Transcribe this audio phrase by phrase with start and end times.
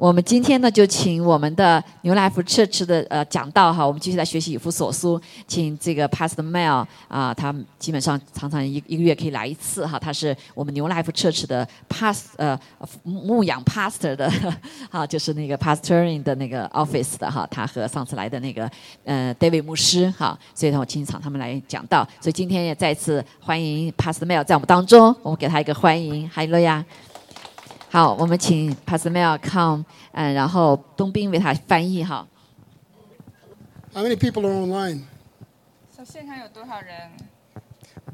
[0.00, 12.58] 我们今天呢，就请我们的牛来福 Church 的呃讲道哈，我们继续来学习以弗所书，请这个 Pastor Mel 啊，他基本上常常一一个月可以来一次哈，他是我们牛来福 Church 的 Past 呃
[13.02, 14.32] 牧养 Pastor 的
[14.90, 18.70] 哈，就是那个 Pastoring 的那个 Office 的哈，他和上次来的那个
[19.04, 26.82] 呃 David 牧师哈，所以呢我经常他们来讲道，所以今天也再次欢迎 Pastor Mel 在我们当中，我们给他一个欢迎，哈利路亚。
[27.89, 32.27] 好，我们请 Pastor Mel come，嗯，然后东兵为他翻译哈。
[33.93, 35.03] How many people are online?
[35.95, 37.11] 小线上有多少人？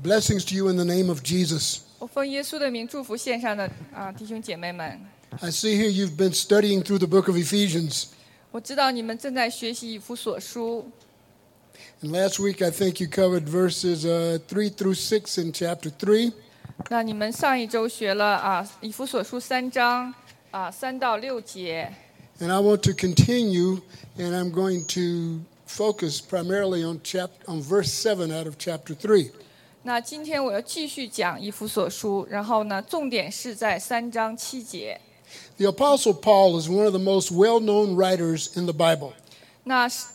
[0.03, 1.79] Blessings to you in the name of Jesus.
[1.99, 4.99] 我奉耶稣的名祝福线上的啊弟兄姐妹们。
[5.39, 8.05] I see here you've been studying through the book of Ephesians.
[8.51, 10.91] 我知道你们正在学习以弗所书。
[12.03, 16.33] And last week I think you covered verses uh, 3 through 6 in chapter 3.
[16.88, 20.14] 那你们上一周学了啊以弗所书三章
[20.50, 21.92] 啊三到六节。
[22.38, 23.80] And I want to continue,
[24.18, 29.30] and I'm going to focus primarily on, chapter on verse seven out of chapter three.
[29.82, 35.00] 那今天我要继续讲以弗所书，然后呢，重点是在三章七节。
[35.56, 39.12] The Apostle Paul is one of the most well known writers in the Bible.
[39.64, 40.06] 那是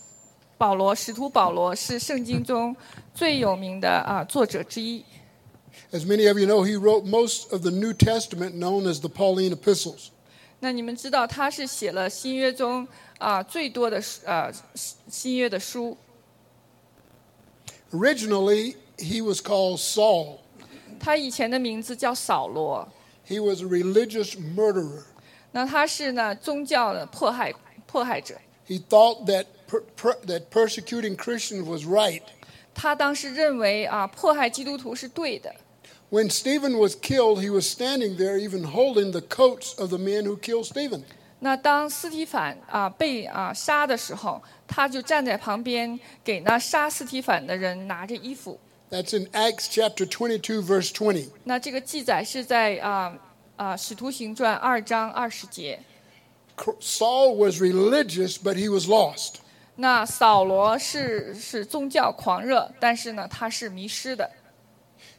[0.58, 2.76] 保罗，使徒保罗是圣经中
[3.16, 5.04] 最有名的啊作者之一。
[5.93, 9.53] As many of you know, he wrote most of the New Testament known as the Pauline
[9.53, 10.11] epistles.
[10.61, 14.51] 那你们知道他是写了新约中啊最多的书啊
[15.09, 15.97] 新约的书。
[17.93, 20.39] Originally, he was called Saul.
[20.99, 22.89] 他以前的名字叫扫罗，
[23.29, 25.05] He was a religious murderer.
[25.53, 27.53] 那他是呢宗教的迫害
[27.87, 28.37] 迫害者。
[28.67, 32.23] He thought that, per, per, that persecuting Christians was right.
[32.75, 35.55] 他当时认为啊迫害基督徒是对的。
[36.11, 40.25] When Stephen was killed, he was standing there even holding the coats of the men
[40.25, 41.03] who killed Stephen.
[41.41, 48.59] 那当斯提凡啊被啊杀的时候，他就站在旁边给那杀斯提凡的人拿着衣服。
[48.91, 51.29] That's in Acts chapter 22, verse 20.
[51.45, 53.13] 那这个记载是在啊
[53.57, 55.81] 啊使徒行传二章二十节。
[56.81, 59.41] Saul was religious, but he was lost.
[59.75, 64.31] 那扫罗是是宗教狂热，但是呢他是迷失的。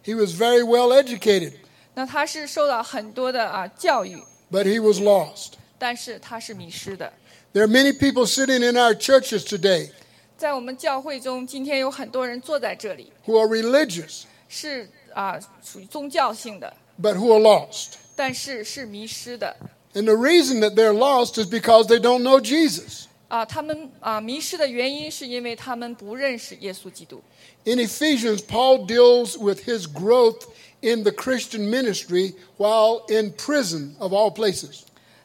[0.03, 1.53] He was very well educated,
[1.95, 4.21] 那他是受到很多的啊教育，
[4.51, 5.53] but he was lost.
[5.77, 7.11] 但是他是迷失的。
[7.53, 9.89] There are many people sitting in our churches today
[10.38, 16.71] 在我们教会中，今天有很多人坐在这里， who are religious, 是啊属于宗教性的，
[17.01, 17.93] but who are lost.
[18.15, 19.55] 但是是迷失的。
[19.93, 23.05] And the reason that they're lost is because they don't know Jesus.
[23.31, 27.21] 啊，他们啊迷失的原因是因为他们不认识耶稣基督。
[27.65, 30.43] In Ephesians, Paul deals with his growth
[30.81, 34.83] in the Christian ministry while in prison, of all places.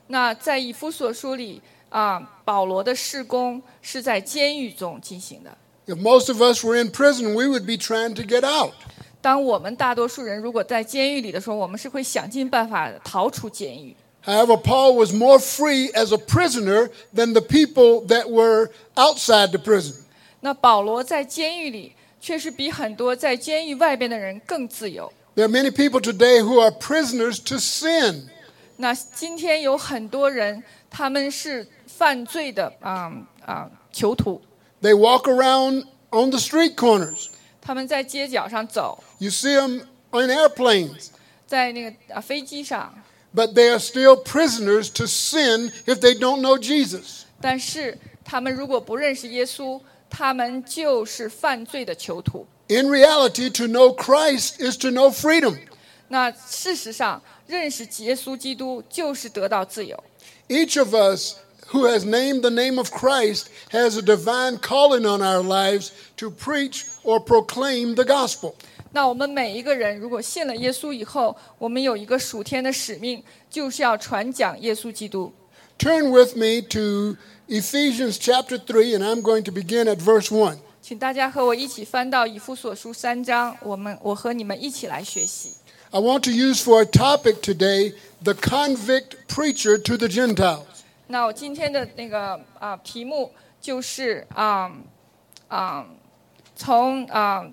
[0.08, 5.56] 那在以弗所书里啊，保罗的事工是在监狱中进行的。
[5.86, 8.72] If most of us were in prison, we would be trying to get out.
[9.20, 13.94] 当我们大多数人如果在监狱里的时候，我们是会想尽办法逃出监狱。
[14.26, 19.58] However, Paul was more free as a prisoner than the people that were outside the
[19.58, 19.94] prison.
[20.40, 25.12] 那保罗在监狱里却是比很多在监狱外边的人更自由。
[25.34, 28.28] There are many people today who are prisoners to sin.
[28.76, 33.12] 那今天有很多人，他们是犯罪的啊
[33.44, 34.40] 啊、囚徒，
[34.80, 37.28] They walk around on the street corners.
[37.60, 41.08] 他们在街角上走， You see them on airplanes,
[41.46, 42.92] 在那个啊飞机上，
[43.36, 47.24] but they are still prisoners to sin if they don't know Jesus.
[47.40, 52.46] 但是他们如果不认识耶稣，他们就是犯罪的囚徒。
[52.68, 55.58] In reality, to know Christ is to know freedom.
[56.08, 60.02] 那事实上，认识耶稣基督就是得到自由。
[60.48, 61.36] Each of us
[61.72, 66.30] who has named the name of Christ has a divine calling on our lives to
[66.30, 68.54] preach or proclaim the gospel.
[68.96, 75.32] 那我们每一个人，如果信了耶稣以后，我们有一个属天的使命，就是要传讲耶稣基督。
[75.78, 77.16] Turn with me to
[77.48, 80.58] Ephesians chapter 3, and I'm going to begin at verse 1.
[80.80, 85.52] 请大家和我一起翻到以弗所书三章，我们我和你们一起来学习。
[85.90, 90.64] I want to use for a topic today the convict preacher to the Gentiles.
[91.08, 94.72] 那我今天的那个啊、题目就是啊
[95.48, 95.86] 啊、
[96.56, 97.52] 从啊、呃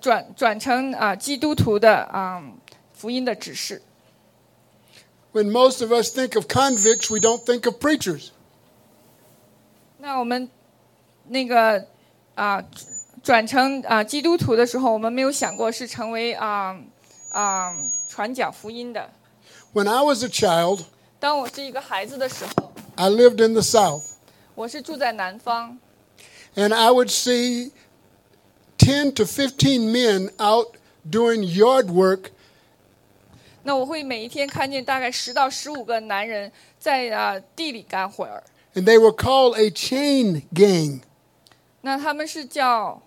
[0.00, 2.42] 转转成啊、基督徒的啊、
[2.92, 3.82] 福音的指示。
[5.32, 8.28] When most of us think of convicts, we don't think of preachers.
[9.98, 10.50] 那我们
[11.28, 11.86] 那个
[12.34, 12.62] 啊、
[13.22, 16.76] 转成啊、基督徒的时候，我们没有想过是成为啊
[17.30, 17.74] 啊、
[18.08, 19.10] 传讲福音的。
[19.72, 20.80] When I was a child,
[21.18, 24.02] 当我是一个孩子的时候，I lived in the South,
[24.54, 25.78] 我是住在南方
[26.56, 27.70] ，and I would see
[28.81, 30.75] 10 to 15 men out
[31.09, 32.31] doing yard work
[33.63, 36.49] 那我会每一天看见大概十到十五个男人
[36.79, 38.43] 在啊、地里干活儿。
[38.75, 41.01] and they were called a chain gang.
[41.81, 43.01] 那他们是叫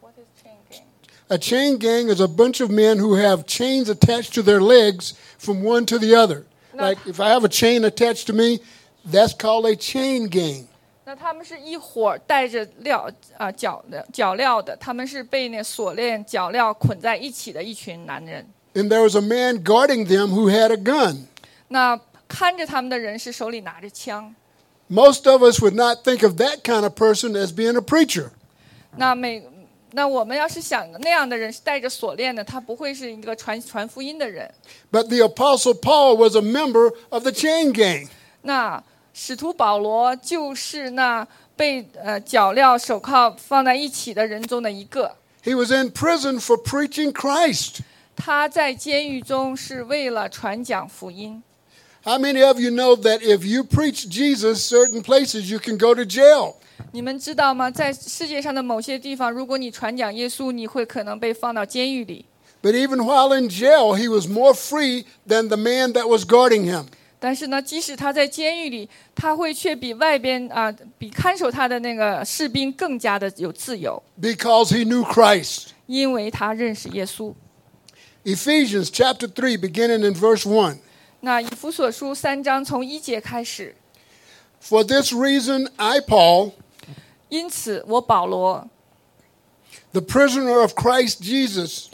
[0.00, 0.82] What is chain gang？
[1.28, 5.12] A chain gang is a bunch of men who have chains attached to their legs
[5.38, 6.44] from one to the other.
[6.74, 6.84] No.
[6.84, 8.60] Like if I have a chain attached to me,
[9.04, 10.66] that's called a chain gang.
[11.06, 18.46] 那他们是一伙儿带着料啊脚的脚镣的，他们是被那锁链脚镣捆在一起的一群男人。
[18.74, 21.26] And there was a man guarding them who had a gun.
[21.68, 24.34] 那看着他们的人是手里拿着枪。
[24.88, 28.30] Most of us would not think of that kind of person as being a preacher.
[28.96, 29.42] 那每
[29.92, 34.50] 那我们要是想那样的人是带着锁链的，他不会是一个传传福音的人。
[34.90, 38.08] But the Apostle Paul was a member of the chain gang.
[38.42, 38.82] 那
[39.16, 41.26] 使徒保罗就是那
[41.56, 45.16] 被呃脚镣手铐放在一起的人中的一个。
[45.44, 47.80] He was in prison for preaching Christ.
[48.16, 51.42] 他在监狱中是为了传讲福音。
[52.04, 55.94] How many of you know that if you preach Jesus, certain places you can go
[55.94, 56.54] to jail?
[56.92, 57.70] 你们知道吗？
[57.70, 62.24] 在世界上的某些地方，如果你传讲耶稣，你会可能被放到监狱里。
[62.60, 66.64] But even while in jail, he was more free than the man that was guarding
[66.64, 66.86] him.
[67.18, 75.68] 但是呢，即使他在监狱里，他会却比外边啊、比看守他的那个士兵更加的有自由， because he knew Christ.
[75.86, 77.32] 因为他认识耶稣。
[78.24, 80.78] Ephesians chapter 3, beginning in verse 1.
[81.20, 83.76] 那以弗所书三章从一节开始，
[84.60, 86.52] For this reason, I, Paul,
[87.28, 88.68] 因此我保罗
[89.92, 91.86] the prisoner of Christ Jesus,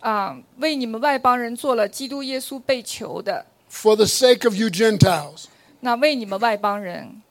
[0.00, 5.46] 啊、为你们外邦人做了基督耶稣被囚的， for the sake of you Gentiles.
[5.80, 7.22] 那为你们外邦人，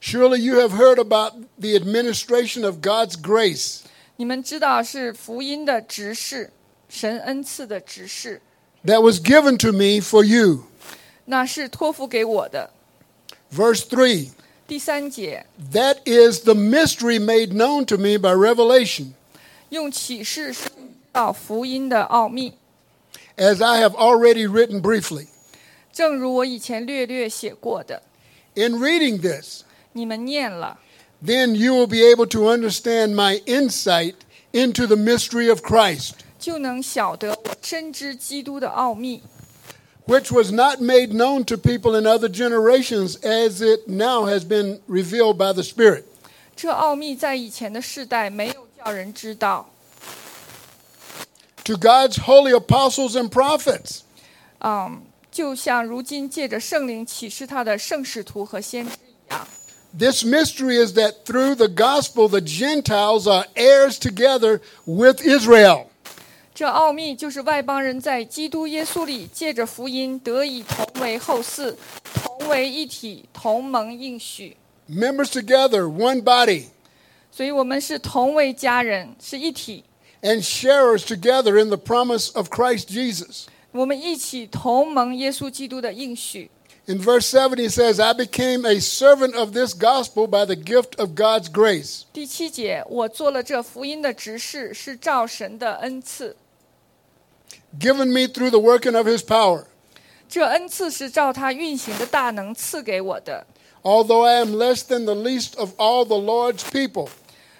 [0.00, 3.80] Surely you have heard about the administration of God's grace,
[4.16, 6.52] 你们知道是福音的执事，
[6.88, 8.40] 神恩赐的执事，
[8.84, 10.64] that was given to me for you.
[11.26, 12.70] 那是托付给我的。
[13.54, 14.30] Verse 3
[14.66, 19.12] 第三节， That is the mystery made known to me by revelation,
[19.70, 20.68] 用启示是
[21.12, 22.54] 到福音的奥秘，
[23.36, 25.28] as I have already written briefly.
[25.92, 28.02] 正如我以前略略写过的，
[28.54, 30.78] In reading this, 你们念了，
[31.24, 34.14] then you will be able to understand my insight
[34.52, 39.22] into the mystery of Christ, 就能晓得我深知基督的奥秘，
[40.06, 44.80] which was not made known to people in other generations as it now has been
[44.88, 46.04] revealed by the Spirit.
[46.54, 49.68] 这奥秘在以前的世代没有叫人知道。
[51.64, 54.00] To God's holy apostles and prophets,
[54.60, 55.02] 嗯，
[55.32, 59.46] 就像如今借着圣灵启示他的圣使徒和先知一样。
[59.96, 65.86] this mystery is that through the gospel, the Gentiles are heirs together with Israel.
[66.54, 71.74] 这奥秘就是外邦人在基督耶稣里借着福音得以同为后嗣，
[72.12, 74.56] 同为一体，同盟应许。
[74.90, 76.64] Members together, one body,
[77.30, 79.84] 所以我们是同为家人，是一体。
[80.22, 83.46] and sharers together in the promise of Christ Jesus.
[83.72, 86.50] 我们一起同盟耶稣基督的应许。
[86.86, 90.98] In verse 7, he says, I became a servant of this gospel by the gift
[90.98, 92.04] of God's grace.
[92.14, 96.36] 第七节，我做了这福音的执事，是照神的恩赐。
[97.78, 99.64] given me through the working of his power.
[100.28, 103.46] 这恩赐是照他运行的大能赐给我的。
[103.82, 107.08] Although I am less than the least of all the Lord's people,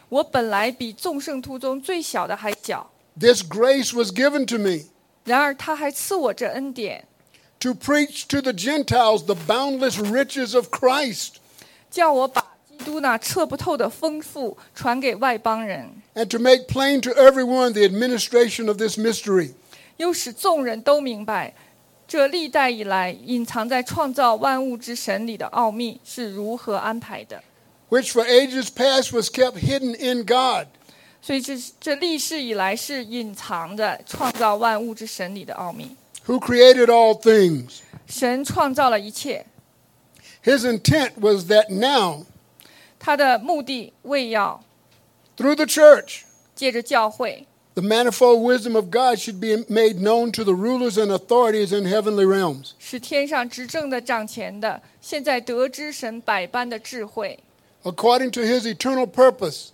[0.09, 4.87] 我本来比众圣徒中最小的还小， this grace was given to me
[5.25, 7.05] 然而他还赐我这恩典，
[7.61, 11.35] to preach to the Gentiles the boundless riches of Christ
[11.91, 19.53] 叫我把基督那测不透的丰富传给外邦人， and to make plain to everyone the administration of this mystery,
[19.97, 21.55] 又使众人都明白，
[22.07, 27.43] 这历代以来隐藏在创造万物之神里的奥秘是如何安排的。
[27.91, 30.67] which for ages past was kept hidden in God,
[31.23, 35.97] 所以这这历世以来是隐藏在创造万物之神里的奥秘。
[36.27, 37.79] who created all things.
[38.07, 39.47] 神创造了一切，
[40.45, 42.25] His intent was that now,
[42.99, 44.63] 他的目的为要
[45.37, 46.23] through the church,
[46.55, 51.75] 借着教会， the manifold wisdom of God should be made known to the rulers and authorities
[51.75, 52.73] in heavenly realms.
[52.79, 57.39] 使天上执政的掌权的，现在得知神百般的智慧
[57.85, 59.69] according to his eternal purpose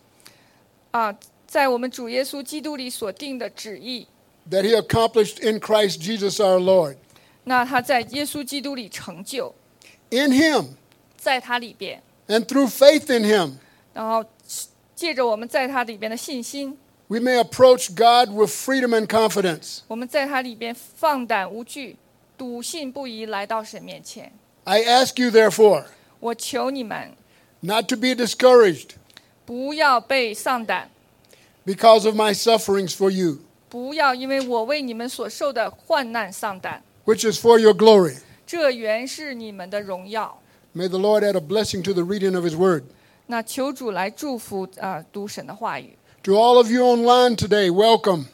[0.91, 1.17] 啊，
[1.49, 4.07] 在我们主耶稣基督里所定的旨意。
[4.51, 6.97] that he accomplished in Christ Jesus our Lord.
[7.45, 9.55] 那他在耶稣基督里成就，
[10.11, 10.67] In him,
[11.17, 13.53] 在他里边， and through faith in him,
[13.93, 14.25] 然后
[14.95, 16.77] 借着我们在他里边的信心，
[17.09, 19.81] we may approach God with freedom and confidence.
[19.89, 21.97] 我们在他里边放胆无惧、
[22.37, 24.33] 笃信不疑来到神面前。
[24.65, 25.85] I ask you, therefore,
[26.21, 27.13] 我求你们
[27.61, 28.91] not to be discouraged
[29.45, 30.91] 不要被丧胆，
[31.69, 38.17] because of my sufferings for you, 不要因为我为你们所受的患难丧胆， which is for your glory.
[38.47, 40.41] 这原是你们的荣耀。
[40.75, 42.85] May the Lord add a blessing to the reading of his word.
[43.27, 45.97] 那求主来祝福啊、呃读神的话语。
[46.25, 48.27] To all of you online today, welcome.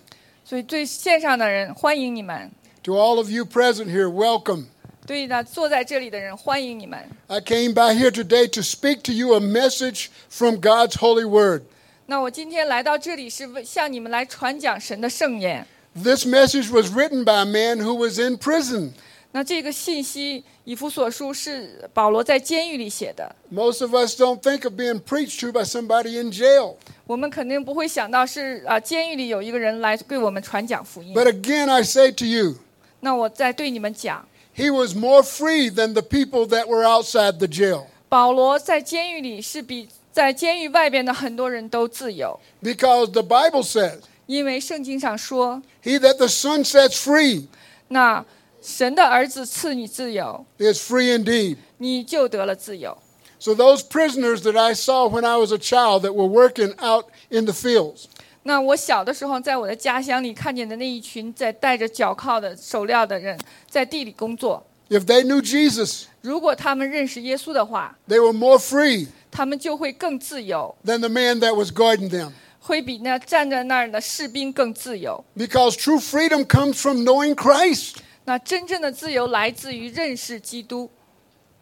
[0.44, 2.50] 所以对线上的人欢迎你们，
[2.82, 4.66] To all of you present here, welcome.
[5.06, 6.98] 对呢坐在这里的人欢迎你们。
[7.28, 11.62] I came by here today to speak to you a message from God's holy word.
[12.06, 15.66] 那我今天来到这里是为向你们来传讲神的圣言。
[15.94, 18.92] This message was written by a man who was in prison.
[19.32, 23.36] 那这个信息，以弗所书是保罗在监狱里写的。
[23.48, 26.74] Most of us don't think of being preached to by somebody in jail.
[27.06, 31.14] 我们肯定不会想到是啊，监狱里有一个人来对我们传讲福音。
[31.14, 32.56] But again, I say to you,
[32.98, 34.26] 那我再对你们讲，
[34.56, 37.84] he was more free than the people that were outside the jail.
[38.08, 47.46] 保罗在监狱里是比 在监狱外边的很多人都自由， Because the Bible says, 因为圣经上说， He that the Son sets free
[47.88, 48.24] 那
[48.60, 51.56] 神的儿子赐你自由， is free indeed.
[51.78, 52.98] 你就得了自由。
[53.38, 57.06] So those prisoners that I saw when I was a child that were working out
[57.30, 58.04] in the fields,
[58.42, 63.38] 那我小的时候，在我的家乡里看见的那一群在带着脚铐的手镣的人，
[63.68, 64.66] 在地里工作。
[64.90, 71.70] if they knew Jesus, 如果他们认识耶稣的话， they were more free 他们就会更自由， than the man that was
[71.70, 72.32] guarding them.
[72.60, 75.24] 会比那站在那儿的士兵更自由。
[75.36, 77.96] Because true freedom comes from knowing Christ.
[78.24, 80.90] 那真正的自由来自于认识基督。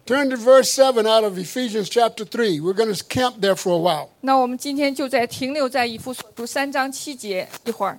[0.07, 2.61] Turn to verse 7 out of Ephesians chapter 3.
[2.61, 4.09] We're going to camp there for a while.
[4.23, 7.99] 那我们今天就在停留在以弗所书三章七节一会儿。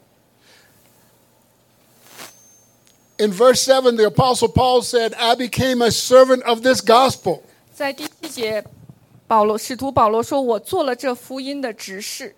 [3.17, 7.41] In verse 7, the Apostle Paul said, I became a servant of this gospel.
[7.73, 8.63] 在第七节，
[9.26, 12.34] 保罗使徒保罗说：“我做了这福音的执事。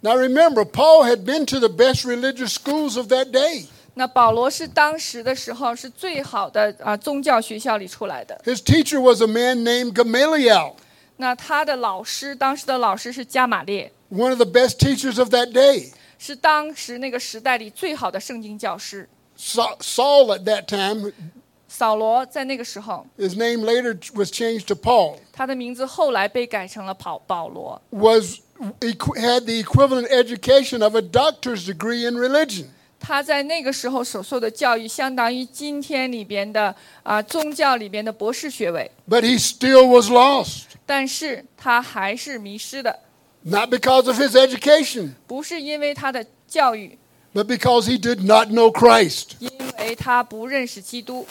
[0.00, 3.66] Now remember, Paul had been to the best religious schools of that day.
[3.94, 8.40] ”那保罗是当时的时候是最好的啊宗教学校里出来的。
[8.44, 10.74] His teacher was a man named Gamaliel,
[11.16, 15.92] 那他的老师，当时的老师是加马列，one of the best teachers of that day.
[16.18, 19.08] 是当时那个时代里最好的圣经教师。
[19.36, 21.12] Sa- Saul at that time,
[21.69, 27.81] 扫罗在那个时候， his name later was changed to Paul, 他的名字后来被改成了保保罗。
[27.89, 28.39] was
[28.79, 32.67] equ- had the equivalent education of a doctor's degree in religion.
[32.99, 42.99] 他在那个时候所受的教育，相当于今天里边的啊、宗教里边的博士学位， But he still was lost, 但是他还是迷失的，
[43.41, 46.97] not because of his education, 不是因为他的教育，
[47.33, 49.31] but because he did not know Christ.
[49.39, 51.27] 因为他不认识基督。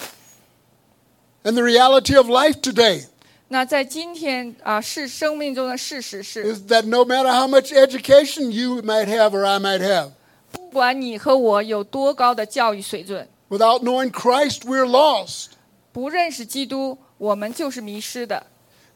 [1.49, 3.07] And the reality of life today
[3.49, 10.13] 那在今天啊，是生命中的事实是， is that no matter how much education you might have or I might have,
[10.51, 15.49] 不管你和我有多高的教育水准， without knowing Christ, we're lost.
[15.93, 18.47] 不认识基督，我们就是迷失的。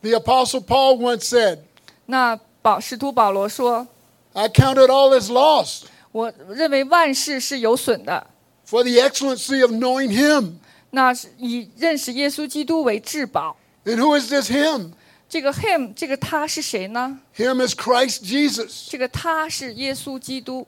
[0.00, 1.58] The Apostle Paul once said,
[2.06, 3.86] 那保使徒保罗说
[4.32, 8.26] I count it all as lost：“ 我认为万事是有损的，
[8.68, 10.54] for the excellency of knowing Him.
[10.92, 13.56] 那是以认识耶稣基督为至宝。
[13.84, 14.92] And who is this Him?
[15.28, 17.20] 这个 him，这个他是谁呢？
[17.36, 18.88] Him is Christ Jesus.
[18.90, 20.66] 这个他是耶稣基督。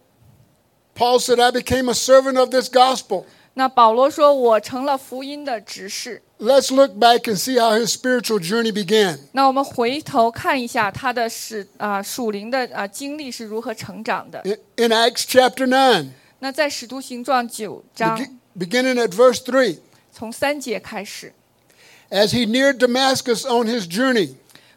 [0.94, 3.24] Paul said, I became a servant of this gospel.
[3.54, 6.22] 那保罗说：“我成了福音的执事。
[6.38, 9.18] Let's look back and see how his spiritual journey began.
[9.32, 14.42] ”那我们回头看一下他的使啊、属灵的啊、经历是如何成长的。
[14.44, 16.08] In, in Acts chapter 9,
[16.40, 19.78] 那在使徒行传九章 begi- beginning at verse 3,
[20.14, 21.32] 从三节开始，
[22.10, 24.34] as he neared Damascus on his journey,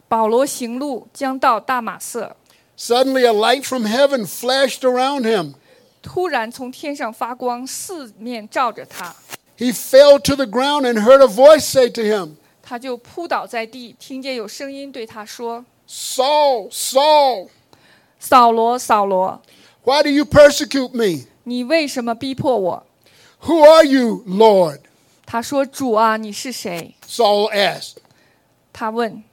[0.08, 2.36] 保罗行路将到大马色，
[2.78, 5.54] suddenly a light from heaven flashed around him.
[6.02, 9.16] 突然从天上发光，四面照着他，
[9.58, 17.50] He fell to the ground and heard a voice say to him, 他就扑倒在地，听见有声音对他说 Saul, Saul,：“
[18.20, 19.42] 扫罗，扫罗，
[19.84, 21.26] why do you persecute me?
[21.44, 22.86] 你为什么逼迫我
[23.42, 24.80] Who are you, Lord?
[25.28, 27.98] 他说：“主啊，你是谁 Saul asked.
[28.72, 29.24] 他问。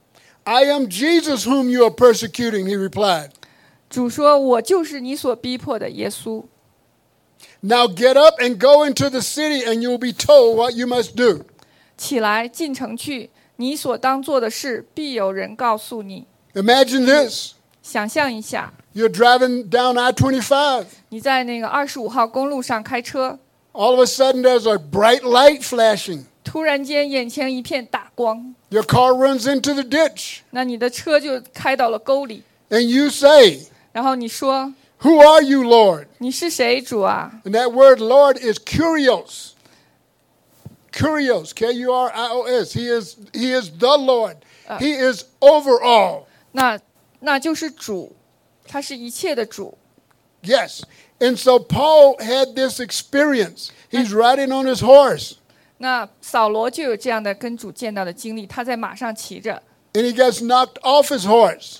[0.44, 3.30] I am Jesus whom you are persecuting, he replied.
[3.88, 6.44] 主说：“我就是你所逼迫的耶稣。
[7.60, 11.14] Now get up and go into the city, and you'll be told what you must
[11.14, 11.44] do.
[11.96, 16.26] 起来，进城去， 你所当做的事，必有人告诉你。
[16.54, 17.52] Imagine this
[17.82, 20.86] 想象一下， you're driving down I 25.
[21.10, 23.38] 你在那个二十五号公路上开车，
[23.75, 26.25] all of a sudden there's a bright light flashing.
[26.43, 28.55] 突然间，眼前一片大光。
[28.69, 30.39] Your car runs into the ditch.
[30.51, 32.43] 那你的车就开到了沟里。
[32.69, 39.51] And you say, 然后你说 "Who are you, Lord?" 你是谁，主啊 And that word "Lord" is kurios.
[40.91, 42.73] Kurios, K-U-R-I-O-S.
[42.73, 44.37] He is He is the Lord.
[44.67, 44.77] Uh.
[44.77, 46.25] He is over all.
[46.53, 46.79] 那
[47.19, 48.15] 那就是主，
[48.67, 49.77] 他是一切的主。
[50.43, 50.81] Yes,
[51.18, 53.70] And so Paul had this experience.
[53.90, 55.34] He's riding on his horse
[55.78, 59.62] 那扫罗就有这样的跟主见到的经历，他在马上骑着，
[59.94, 61.78] and he gets knocked off his horse.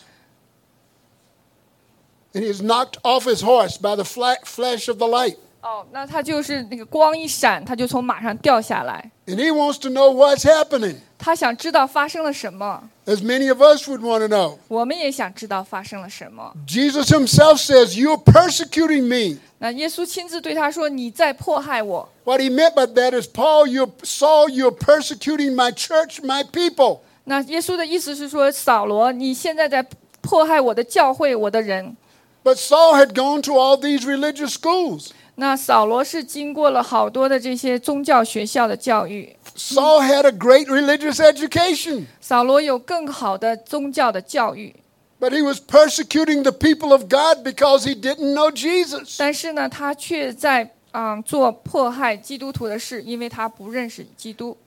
[2.33, 5.37] And he's knocked off his horse by the fla- flash of the light.
[5.62, 9.11] 哦，那他就是那个光一闪，他就从马上掉下来。
[9.27, 14.29] And he wants to know what's happening, 他想知道发生了什么， as many of us would want to
[14.29, 14.59] know.
[14.69, 16.55] 我们也想知道发生了什么。
[16.67, 19.39] Jesus himself says, You're persecuting me.
[19.59, 22.09] 那耶稣亲自对他说：“你在迫害我。
[22.25, 27.00] What he meant by that is, Paul, you Saul, you're persecuting my church, my people.
[27.25, 29.87] ”那耶稣的意思是说：“扫罗，你现在在
[30.23, 31.97] 迫害我的教会，我的人。
[32.43, 41.17] But Saul had gone to all these religious schools. ” 那扫罗是经过了好多的这些宗教学校的教育， Saul had a great religious
[41.17, 44.75] education, 扫罗有更好的宗教的教育，
[45.19, 49.17] but he was persecuting the people of God because he didn't know Jesus.
[49.19, 54.59] 但是呢，他却在嗯做迫害基督徒的事，因为他不认识基督。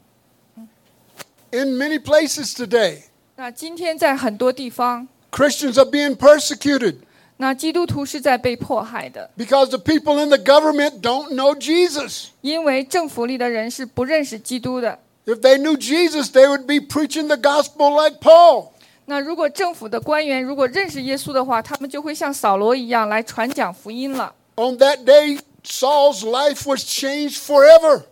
[1.51, 3.03] In many places today,
[3.35, 6.95] 那今天在很多地方， Christians are being persecuted
[7.37, 12.27] 那基督徒是在被迫害的， because the people in the government don't know Jesus.
[12.41, 14.99] 因为政府里的人是不认识基督的。
[15.25, 18.67] If they knew Jesus, they would be preaching the gospel like Paul.
[19.05, 24.33] 那如果政府的官员如果认识耶稣的话，他们就会像扫罗一样来传讲福音了。
[24.55, 28.03] On that day, Saul's life was changed forever.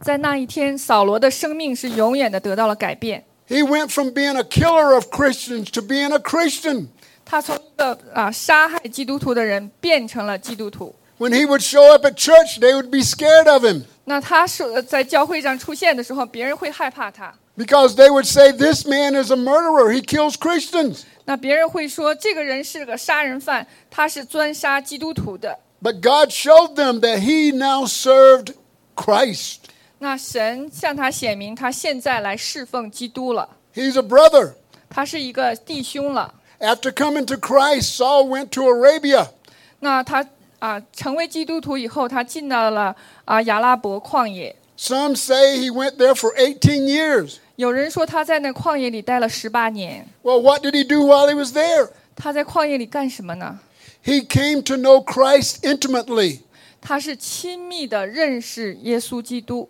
[0.00, 3.24] 在那一天，扫罗的生命是永远的得到了改变。
[3.48, 6.88] He went from being a killer of Christians to being a Christian.
[7.24, 10.94] 他从一个啊杀害基督徒的人变成了基督徒。
[11.18, 17.34] When he would show up at church, they would be scared of him 那他是在教会上出现的时候，别人会害怕他。
[17.56, 19.92] because they would say, This man is a murderer.
[19.92, 21.02] He kills Christians.
[21.24, 25.58] 那别人会说这个人是个杀人犯，他是专杀基督徒的。
[25.82, 28.54] But God showed them that he now served
[28.94, 29.56] Christ.
[29.98, 34.52] 那神向他显明，他现在来侍奉基督了， He's a brother.
[34.88, 36.32] 他是一个弟兄了。
[36.62, 39.28] After coming to Christ, Saul went to Arabia.
[39.80, 40.26] 那他
[40.58, 44.56] 啊成为基督徒以后，他进到了啊亚拉伯旷野。
[44.76, 47.36] Some say he went there for 18 years.
[47.56, 50.08] 有人说他在那旷野里待了十八年。
[50.22, 51.90] Well, what did he do while he was there?
[52.14, 53.58] 他在旷野里干什么呢？
[54.04, 56.40] He came to know Christ intimately.
[56.80, 59.68] 他是亲密的认识耶稣基督，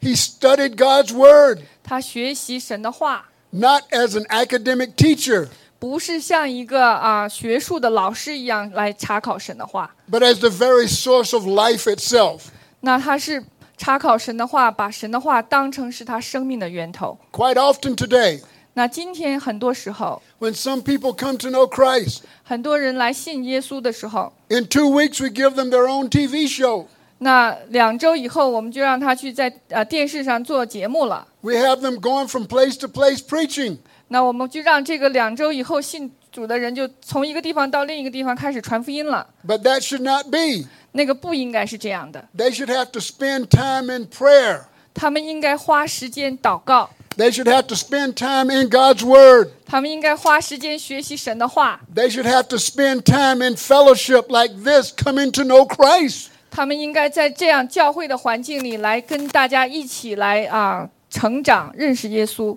[0.00, 5.48] He studied God's word, 他学习神的话， not as an academic teacher,
[5.83, 9.93] 不是像一个啊学术的老师一样来查考神的话。
[10.09, 12.43] but as the very source of life itself.
[12.79, 13.43] 那他是
[13.75, 17.17] 查考神的话，把神的话当成是他生命的源头。
[17.33, 18.39] Quite often today,
[18.75, 26.07] 那今天很多时候，when some people come to know Christ, 很多人来信耶稣的时候，in two weeks we give them their own
[26.07, 26.85] TV show.
[27.17, 31.27] 那两周以后，我们就让他去在呃电视上做节目了。
[31.41, 33.79] We have them going from place to place preaching.
[34.12, 39.26] 那我们就让这个两周以后信主的人就从一个地方到另一个地方开始传福音了。
[39.46, 40.66] But that should not be.
[40.92, 44.62] 那个不应该是这样的， They should have to spend time in prayer.
[44.94, 49.50] 他们应该花时间祷告， They should have to spend time in God's Word.
[49.66, 56.28] 他们应该花时间学习神的话， They should have to spend time in fellowship like this, coming to know Christ.
[56.50, 62.56] 他们应该在这样教会的环境里来跟大家一起来啊成长，认识耶稣。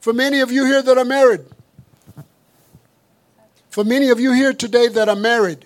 [0.00, 1.42] For many of you here that are married,
[3.70, 5.58] for many of you here today that are married,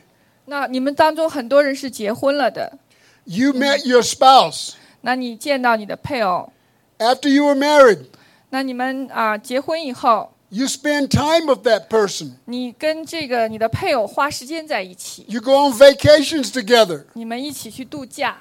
[0.44, 2.78] 那你们当中很多人是结婚了的，
[3.24, 4.74] you met your spouse.
[5.00, 6.52] 那你见到你的配偶，
[6.98, 8.06] After you were married,
[8.50, 12.32] 那你们啊结婚以后， you spend time with that person.
[12.44, 17.04] 你跟这个你的配偶花时间在一起， You go on vacations together.
[17.14, 18.38] 你们一起去度假。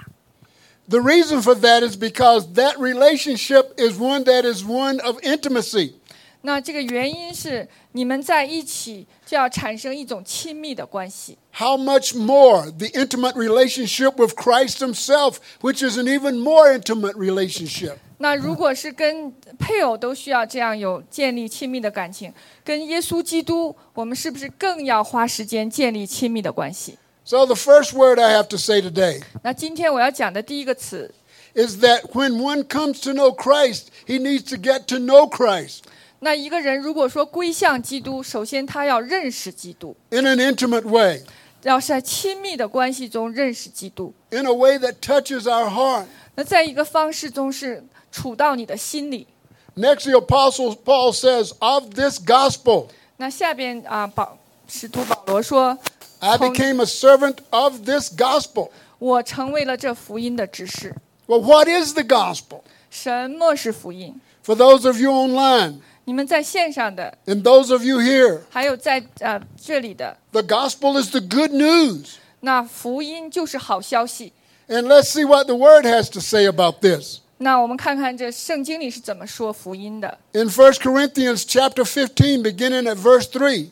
[0.90, 5.94] The reason for that is because that relationship is one that is one of intimacy.
[6.42, 11.40] 那这个原因是你们在一起就要产生一种亲密的关系。
[11.54, 17.16] How much more the intimate relationship with Christ Himself, which is an even more intimate
[17.16, 17.96] relationship.
[18.20, 22.32] 那如果是跟配偶都需要这样有建立亲密的感情，
[22.64, 26.98] 跟耶稣基督，我们是不是更要花时间建立亲密的关系？
[27.24, 31.14] So, the first word I have to say today 那今天我要讲的第一个词
[31.54, 35.80] is that when one comes to know Christ, he needs to get to know Christ
[36.20, 41.24] 那一个人如果说归向基督，首先他要认识基督， in an intimate way,
[41.64, 44.14] 要是在亲密的关系中认识基督。
[44.30, 46.06] in a way that touches our heart.
[46.36, 49.28] 那在一个方式中是处到你的心里。
[49.76, 55.78] Next, the Apostle Paul says, Of this gospel, 那下边啊，保使徒保罗说
[56.20, 58.70] I Hold- became a servant of this gospel.：“
[59.00, 60.96] 我成为了这福音的执事。
[61.28, 62.62] Well, what is the gospel?
[62.90, 64.20] 什么是福音？
[64.46, 71.10] For those of you online 你们在线上的， and those of you here, 还有在呃这里的， the gospel is
[71.10, 72.14] the good news.
[72.42, 74.32] 那福音就是好消息。
[74.68, 77.20] And let's see what the word has to say about this.
[77.40, 80.20] 那我们看看这圣经里是怎么说福音的。
[80.34, 83.70] In 1 Corinthians chapter 15, beginning at verse 3,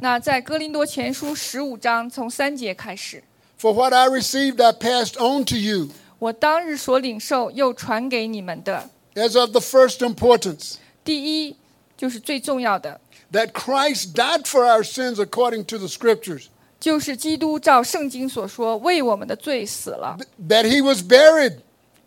[0.00, 3.22] 那在哥林多前书十五章从三节开始，
[3.58, 10.74] For what I received I passed on to you 我当日所领受又传给你们的， as of the first importance,
[11.04, 11.56] 第一
[11.96, 13.00] 就是最重要的，
[13.32, 16.46] that Christ died for our sins according to the scriptures,
[16.78, 21.58] 就是基督照圣经所说为我们的罪死了， that he was buried,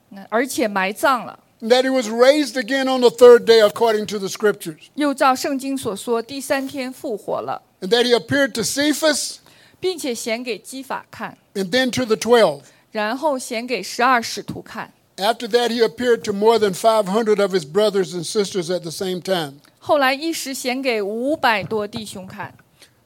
[0.10, 4.78] 那而且埋葬了， and that he was raised again on the third day according to the scriptures,
[4.96, 9.38] 又照圣经所说第三天复活了， and that he appeared to Cephas
[9.80, 12.62] 并且显给基法看， and then to the twelve.
[12.92, 14.92] 然后显给十二使徒看。
[15.18, 18.92] After that, he appeared to more than 500 of his brothers and sisters at the
[18.92, 19.56] same time.
[19.80, 22.56] 后来一时显给五百多弟兄看，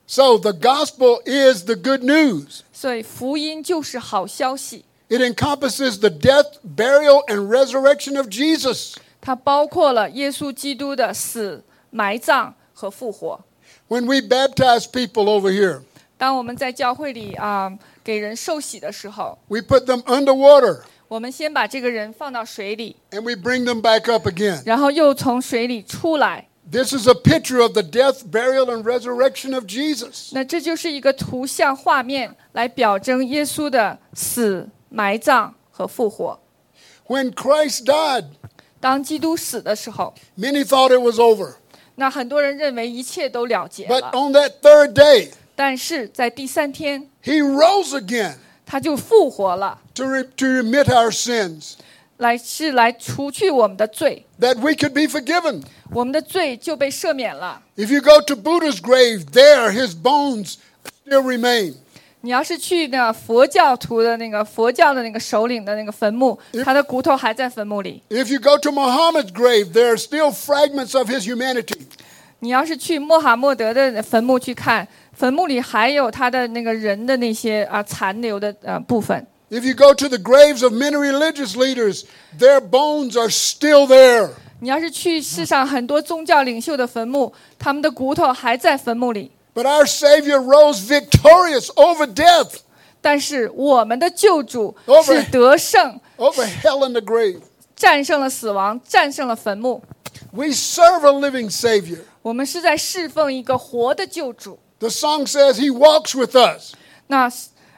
[0.06, 2.62] So the gospel is the good news.
[2.72, 8.96] 所以福音就是好消息， It encompasses the death, burial, and resurrection of Jesus.
[9.20, 13.40] 它包括了耶稣基督的死、埋葬和复活。
[13.88, 15.82] When we baptize people over here,
[16.18, 17.72] 当我们在教会里啊、
[18.04, 24.62] 给人受洗的时候， we put them underwater 我们先把这个人放到水里， and we bring them back up again.
[24.66, 26.48] 然后又从水里出来。
[26.72, 30.30] This is a picture of the death, burial, and resurrection of Jesus.
[30.32, 36.40] 那这就是一个图像画面，来表征耶稣的死、埋葬和复活。
[37.08, 38.28] When Christ died,
[38.80, 41.56] 当基督死的时候， many thought it was over.
[41.98, 48.36] 那很多人认为一切都了结 But 了， on that third day, 但是在第三天， he rose again
[48.66, 51.74] 他就复活了， to, re- to remit our sins,
[52.18, 55.62] 来是来除去我们的罪， that we could be forgiven.
[55.92, 57.62] 我们的罪就被赦免了。
[57.76, 60.56] If you go to Buddha's grave, there his bones
[61.06, 61.76] still remain.
[62.23, 68.03] 你要是去那佛教徒的那个佛教的那个首领的那个坟墓，他的骨头还在坟墓里。
[68.11, 71.79] If you go to Muhammad's grave, there are still fragments of his humanity.
[72.41, 79.27] 你要是去穆罕默德的坟墓去看，坟墓里还有他的那个人的那些啊残留的呃部分。
[79.51, 82.05] If you go to the graves of many religious leaders,
[82.39, 84.31] their bones are still there.
[84.61, 89.31] 你要是去世上很多宗教领袖的坟墓，他们的骨头还在坟墓里。
[89.58, 92.62] But our Savior rose victorious over death,
[93.02, 97.42] 但是我们的救主 Over- 是得胜， over hell and the grave.
[97.76, 99.84] 战胜了死亡，战胜了坟墓。
[100.32, 102.00] We serve a living Savior.
[102.22, 104.58] 我们是在侍奉一个活的救主。
[104.80, 106.74] The song says he walks with us,
[107.08, 107.32] 那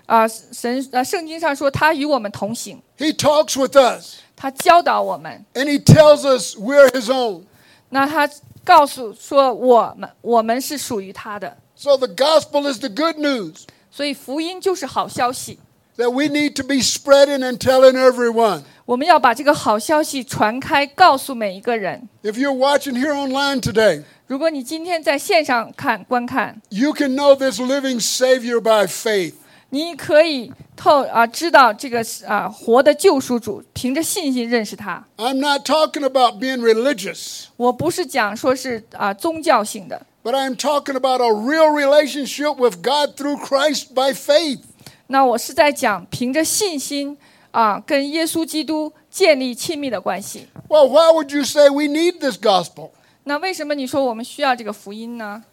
[0.05, 7.43] 啊、神啊，圣经上说他与我们同行， he talks with us, 他教导我们， and he tells us we're his own.
[7.89, 8.29] 那他
[8.63, 15.59] 告诉说我们我们是属于他的， So the gospel is the good news 所以福音就是好消息。
[15.97, 18.63] that we need to be spreading and telling everyone.
[18.85, 22.07] 我们要把这个好消息传开，告诉每一个人。
[22.21, 29.33] If you're watching here online today, 如果你今天在线上看观看， you can know this living Savior by faith.
[29.69, 35.05] 你可以透啊知道这个啊活的救赎主，凭着信心认识他。
[35.17, 42.81] I'm not talking about being religious, 我不是讲说是啊宗教性的， but I'm talking about a real relationship with
[42.81, 44.61] God through Christ by faith.
[45.07, 47.17] 那我是在讲凭着信心
[47.51, 50.47] 啊跟耶稣基督建立亲密的关系。
[50.67, 52.91] Well, why would you say we need this gospel?
[53.23, 55.43] 那为什么你说我们需要这个福音呢？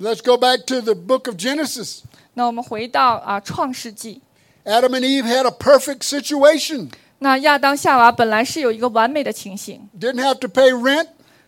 [0.00, 2.00] Let's go back to the book of Genesis.
[2.34, 4.20] 那我们回到啊创世纪，
[4.64, 6.90] Adam and Eve had a perfect situation.
[7.20, 11.06] 那亚当夏娃本来是有一个完美的情形， Didn't have to pay rent,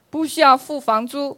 [0.08, 1.36] 不需要付房租，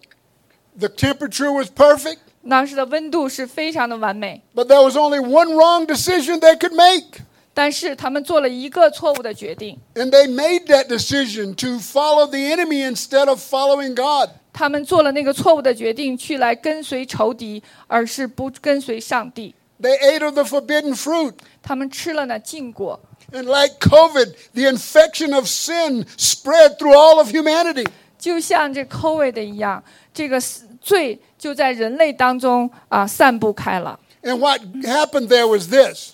[0.79, 2.19] The temperature was perfect,
[2.49, 4.43] 当时的温度是非常的完美。
[4.55, 7.23] but there was only one wrong decision they could make.
[7.53, 14.31] 但是他们做了一个错误的决定， And they made that decision to follow the enemy instead of following God.
[14.53, 19.55] 他们做了那个错误的决定，去来跟随仇敌，而是不跟随上帝。
[19.81, 21.35] They ate of the forbidden fruit.
[21.63, 23.01] 他们吃了那禁果，
[23.33, 27.87] And like COVID, the infection of sin spread through all of humanity.
[28.24, 29.84] 就像这 COVID 一样，
[30.14, 30.40] 这个
[30.80, 34.00] 罪就在人类当中啊散布开了。
[34.22, 36.14] And what happened there was this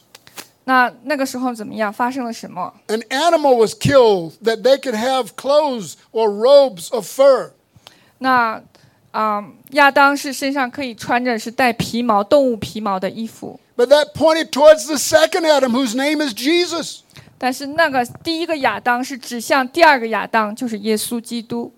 [0.63, 1.93] 那那个时候怎么样？
[1.93, 7.51] 发生了什么？an animal was killed that they could have clothes or robes of fur.
[8.17, 8.59] 那
[9.11, 9.43] 啊、
[9.73, 17.01] 亚当是身上可以穿着是带皮毛、动物皮毛的衣服，But that pointed towards the second Adam, whose name is Jesus.
[17.37, 21.71] 但是那个第一个亚当是指向第二个亚当，就是耶稣基督。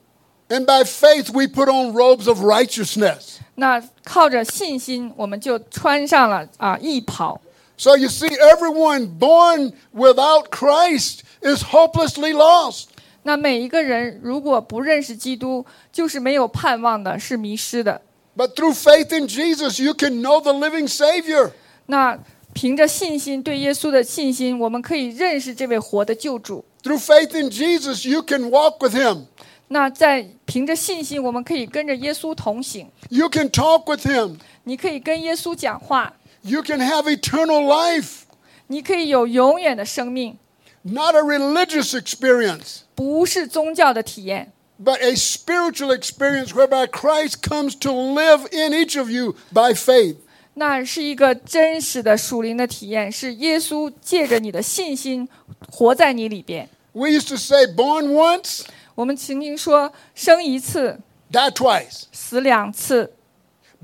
[0.50, 3.38] And by faith, we put on robes of righteousness.
[3.56, 7.40] 那靠着信心，我们就穿上了啊义袍。
[7.76, 12.86] So you see, everyone born without Christ is hopelessly lost.
[13.24, 18.00] 那每一个人如果不认识基督，就是没有盼望的，是迷失的。
[18.36, 21.50] But through faith in Jesus, you can know the living Savior.
[21.86, 22.18] 那
[22.52, 26.64] 凭着信心对耶稣的信心，我们可以认识这位活的救主。
[26.82, 29.26] Through faith in Jesus, you can walk with Him.
[29.70, 32.88] 那在凭着信心，我们可以跟着耶稣同行。
[33.08, 34.36] You can talk with Him.
[34.64, 38.22] 你可以跟耶稣讲话， You can have eternal life,
[38.68, 40.38] 你可以有永远的生命，
[40.82, 44.52] not a religious experience, 不是宗教的体验，
[44.82, 50.16] but a spiritual experience whereby Christ comes to live in each of you by faith.
[50.54, 55.28] 那是一个真实的属灵的体验，是耶稣借着你的信心
[55.70, 56.68] 活在你里边。
[56.92, 58.62] We used to say, born once,
[59.00, 60.98] 我们曾经说，生一次，
[61.30, 62.04] die twice.
[62.12, 63.10] 死两次；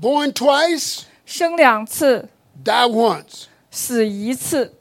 [0.01, 2.29] Born twice, 生两次，
[2.63, 3.45] die once.
[3.69, 4.73] 死一次。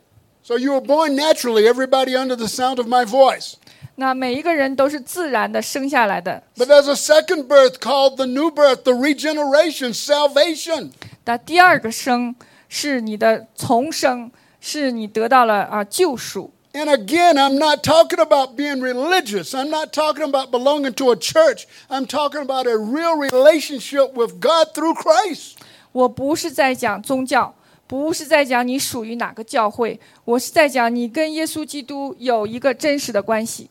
[0.43, 3.55] So you were born naturally, everybody under the sound of my voice.
[3.95, 6.43] 那每一个人都是自然的生下来的。
[6.57, 10.91] But there's a second birth called the new birth, the regeneration, salvation.
[11.25, 12.35] 那第二个生
[12.69, 16.51] 是你的重生，是你得到了啊救赎。
[16.77, 19.53] And again, I'm not talking about being religious.
[19.55, 21.67] I'm not talking about belonging to a church.
[21.91, 25.57] I'm talking about a real relationship with God through Christ.
[25.93, 27.55] 我不是在讲宗教，
[27.87, 33.69] 不是在讲你属于哪个教会，我是在讲你跟耶稣基督有一个真实的关系。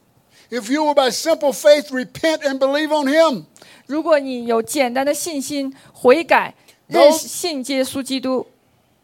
[0.52, 3.46] If you will by simple faith repent and believe on Him,
[3.88, 6.54] 如果你有简单的信心悔改，
[6.88, 8.46] Those- 认识信耶稣基督，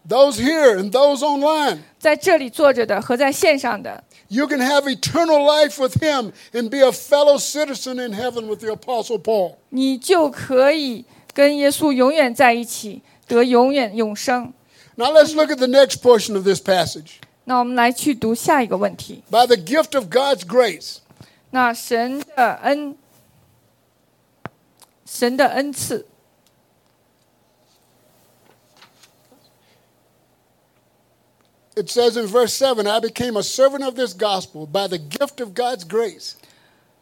[0.08, 6.78] those here and those online, 在这里坐着的和在线上的， you can have eternal life with Him and be
[6.78, 9.56] a fellow citizen in heaven with the Apostle Paul.
[9.70, 14.54] 你就可以跟耶稣永远在一起，得永远永生。
[14.96, 17.18] Now let's look at the next portion of this passage.
[17.44, 19.24] 那我们来去读下一个问题。
[19.30, 20.98] By the gift of God's grace,
[21.52, 22.98] 那神的恩，
[25.06, 26.06] 神的恩赐，
[31.76, 35.40] it says in verse 7 I became a servant of this gospel by the gift
[35.42, 36.34] of God's grace.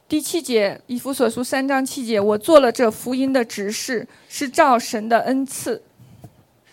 [0.08, 5.82] 第七节，以弗所书三章七节，我做了这福音的执事，是照神的恩赐。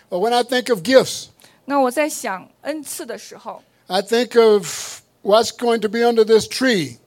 [0.09, 1.29] But when I think of gifts,
[1.65, 6.97] 那我在想恩赐的时候， I think of what's going to be under this tree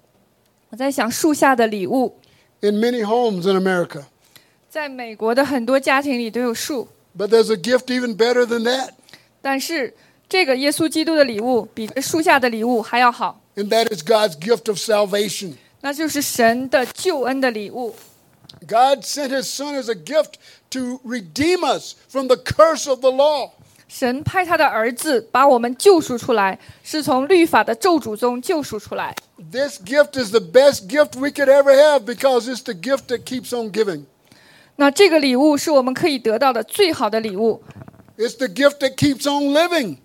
[0.71, 2.17] 我在想树下的礼物，
[2.61, 4.03] in many homes in America.
[4.69, 8.91] 在美国的很多家庭里都有树， But there's a gift even better than that,
[9.41, 9.95] 但是
[10.31, 15.55] 这个耶稣基督的礼物比树下的礼物还要好， and that is God's gift of salvation.
[15.81, 17.95] 那就是神的救恩的礼物。
[18.67, 20.35] God sent His Son as a gift
[20.71, 23.51] to redeem us from the curse of the law.
[23.87, 29.15] 神派他的儿子把我们救赎出来，是从律法的咒诅中救赎出来。
[29.53, 33.25] This gift is the best gift we could ever have because it's the gift that
[33.25, 34.07] keeps on giving.
[34.75, 37.63] 那这个礼物是我们可以得到的最好的礼物。
[38.19, 39.99] It's the gift that keeps on living.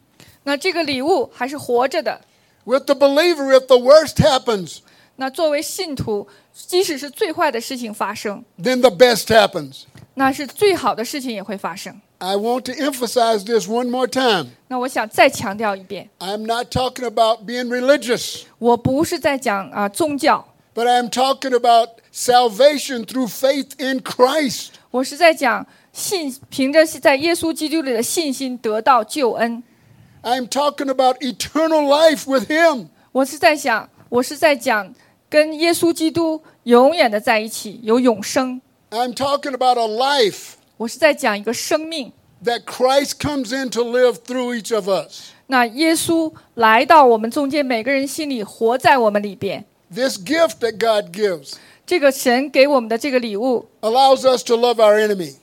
[0.47, 2.21] 那这个礼物还是活着的。
[2.65, 4.79] With the believer, if the worst happens,
[5.17, 9.83] 那作为信徒，即使是最坏的事情发生，then the best happens.
[10.15, 12.01] 那是最好的事情也会发生。
[12.19, 14.51] I want to emphasize this one more time.
[14.69, 24.69] 那我想再强调一遍，I'm not talking about being religious, 我不是在讲啊、宗教，but I'm talking about salvation through faith in Christ.
[24.93, 29.63] 我是在讲信，凭着在耶稣基督里的信心得到救恩。
[30.26, 32.88] I'm talking about eternal life with Him.
[33.12, 34.94] 我是在想，我是在讲
[35.30, 38.62] 跟耶稣基督 永远的在一起，有永生。
[38.92, 42.12] I'm talking about a life 我是在讲一个生命。
[42.44, 45.32] that Christ comes in to live through each of us.
[45.48, 49.66] 那耶稣来到我们中间，每个人心里活在我们里边。
[49.94, 51.54] This gift that God gives
[51.86, 55.36] 这个神给我们的这个礼物， allows us to love our enemy.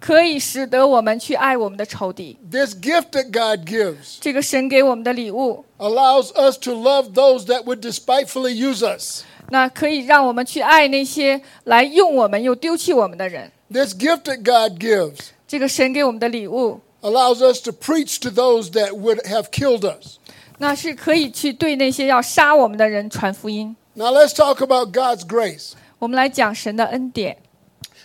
[0.00, 2.38] 可以使得我们去爱我们的仇敌。
[2.50, 8.84] This gift that God gives 这个神给我们的礼物， allows us to love those that would despitefully use
[8.84, 9.22] us.
[9.50, 13.50] 那可以让我们去爱那些来用我们又丢弃我们的人。
[13.70, 19.50] This gift that God gives 这个神给我们的礼物， allows us to preach to those that would have
[19.50, 20.18] killed us.
[20.58, 23.76] 那是可以去对那些要杀我们的人传福音。
[23.94, 25.72] Now let's talk about God's grace.
[25.98, 27.38] 我们来讲神的恩典。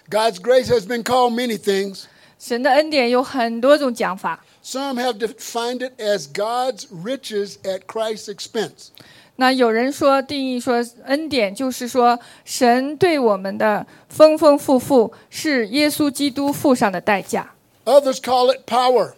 [0.08, 2.04] God's grace has been called many things.
[2.38, 4.44] 神的恩典有很多种讲法。
[4.62, 8.88] Some have defined it as God's riches at Christ's expense.
[9.36, 17.52] 那有人说定义说恩典就是说神对我们的丰丰富富是耶稣基督付上的代价。
[17.84, 19.12] Others call it power.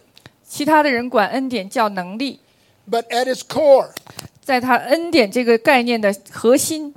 [0.47, 2.41] 其他的人管恩典叫能力
[2.91, 3.91] ，But at its core,
[4.43, 6.95] 在他恩典这个概念的核心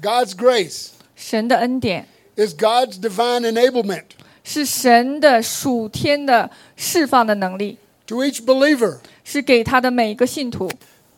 [0.00, 4.03] ，God's grace 神的恩典 is God's divine enablement
[4.43, 10.69] 是神的属天的释放的能力， to each believer 是给他的每一个信徒，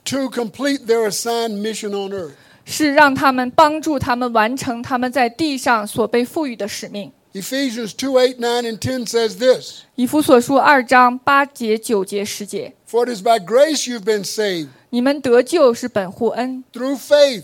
[0.06, 2.32] to complete their assigned mission on earth.
[2.66, 7.12] 是让他们帮助他们完成他们在地上所被赋予的使命。
[7.34, 14.04] Ephesians 2 8, 9, and 10 says this 以弗所书二章八节、九节、十节， For it is by grace you've
[14.04, 17.44] been saved, 你们得救是本乎恩， through faith,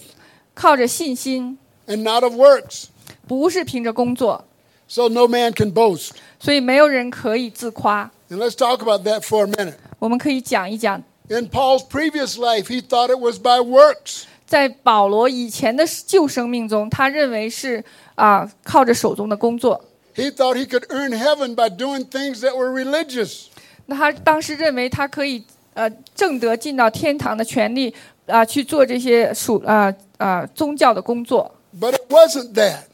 [0.56, 2.86] 靠着信心， and not of works,
[3.30, 4.46] 不是凭着工作，
[4.88, 6.12] so no man can boast.
[6.40, 8.12] 所以没有人可以自夸。
[8.30, 9.76] And let's talk about that for a minute.
[10.00, 14.24] 我们可以讲一讲， In Paul's previous life, he thought it was by works.
[14.46, 17.84] 在保罗以前的旧生命中，他认为是
[18.14, 19.84] 啊、靠着手中的工作。
[20.16, 23.48] He thought he could earn heaven by doing things that were religious.
[23.88, 27.94] 那他当时认为他可以呃挣得进到天堂的权利
[28.28, 32.86] 啊、去做这些属啊啊宗教的工作， But it wasn't that.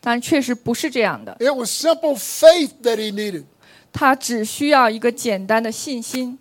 [0.00, 1.36] 但确实不是这样的。
[1.40, 3.44] It was simple faith that he needed
[3.92, 6.38] 他只需要一个简单的信心，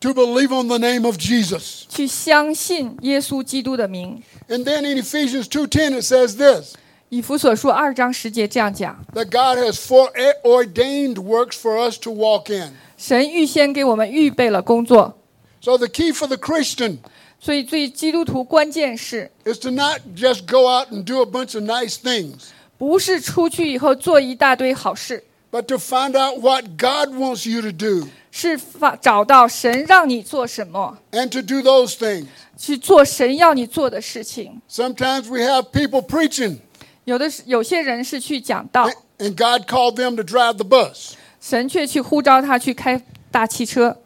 [0.00, 1.84] to believe on the name of Jesus.
[1.88, 4.22] 去相信耶稣基督的名。
[4.48, 6.74] And then in Ephesians 2:10 it says this
[7.08, 12.72] 以弗所书二章十节这样讲： that God has foreordained works for us to walk in.
[12.96, 15.16] 神预先给我们预备了工作，
[15.60, 16.98] So the key for the Christian
[17.40, 25.22] 所以对基督徒关键是 is to not just go out and do a bunch of nice things, 不是出去以后做一大堆好事，
[25.50, 31.94] but to find out what God wants you to do 是发找到神让你做什么， and to do those
[31.94, 32.26] things.
[32.56, 34.60] 去做神要你做的事情。
[34.70, 36.58] Sometimes we have people preaching
[37.04, 38.88] 有的是有些人是去讲道，
[39.18, 41.12] and God called them to drive the bus.
[41.40, 43.96] 神却去呼召他去开大汽车。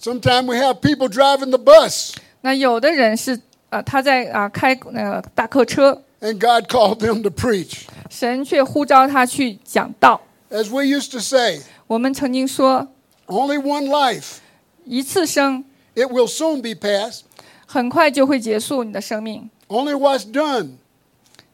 [0.00, 7.86] Sometimes we have people driving the bus 那有的人是呃他在啊、开那个大客车， and God called them to preach.
[8.10, 10.20] 神却呼召他去讲道。
[10.50, 12.88] As we used to say, 我们曾经说，
[13.26, 14.36] only one life.
[14.84, 17.22] 一次生 It will soon be past.
[17.66, 19.50] 很快就会结束你的生命。
[19.68, 20.76] Only what's done,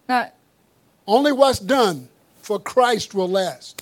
[0.06, 0.30] 那
[1.06, 2.08] only what's done
[2.44, 3.72] for Christ will last.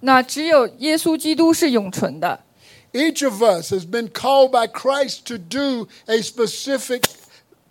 [0.00, 2.40] 那只有耶稣基督是永存的。
[2.92, 7.04] Each of us has been called by Christ to do a specific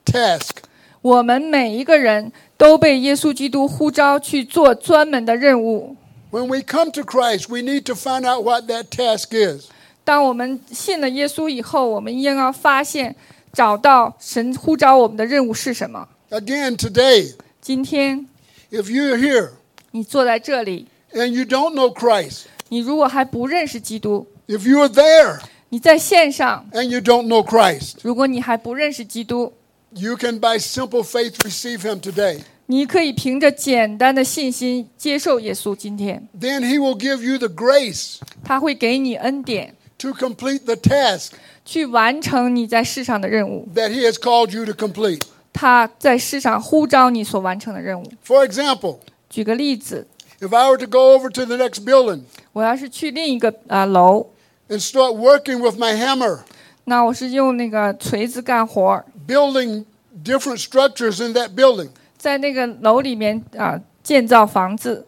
[0.06, 0.64] task.
[1.03, 5.97] 我们每一个人都被耶稣基督呼召去做专门的任务。
[6.31, 9.67] When we come to Christ, we need to find out what that task is.
[10.05, 13.17] 当我们信了耶稣以后，我们应要发现、
[13.53, 16.09] 找到神呼召我们的任务是什么。
[16.31, 18.27] Again, today, 今天
[18.71, 19.51] if you're here
[19.91, 29.53] 你坐在这里，and you don't know Christ, 你如果还不认识基督，if you are there 你在线上，and you don't know Christ, 如果你还不认识基督，
[29.94, 32.42] you can by simple faith receive him today.
[32.70, 35.76] 你可以凭着简单的信心接受耶稣。
[35.76, 41.30] 今天 Then he will give you the grace 他会给你恩典， to complete the task
[41.64, 43.68] 去完成你在世上的任务。
[43.74, 45.22] that he has called you to complete.
[45.54, 48.06] 他在世上呼召你所完成的任务。
[48.26, 48.98] For example,
[49.30, 50.06] 举个例子，
[50.42, 52.22] if I were to go over to the next building
[52.52, 54.28] 我要是去另一个啊、呃楼，
[54.70, 56.40] and start working with my hammer,
[56.84, 59.86] 那我是用那个锤子干活儿， building
[60.24, 65.06] different structures in that building, 在那个楼里面啊、建造房子。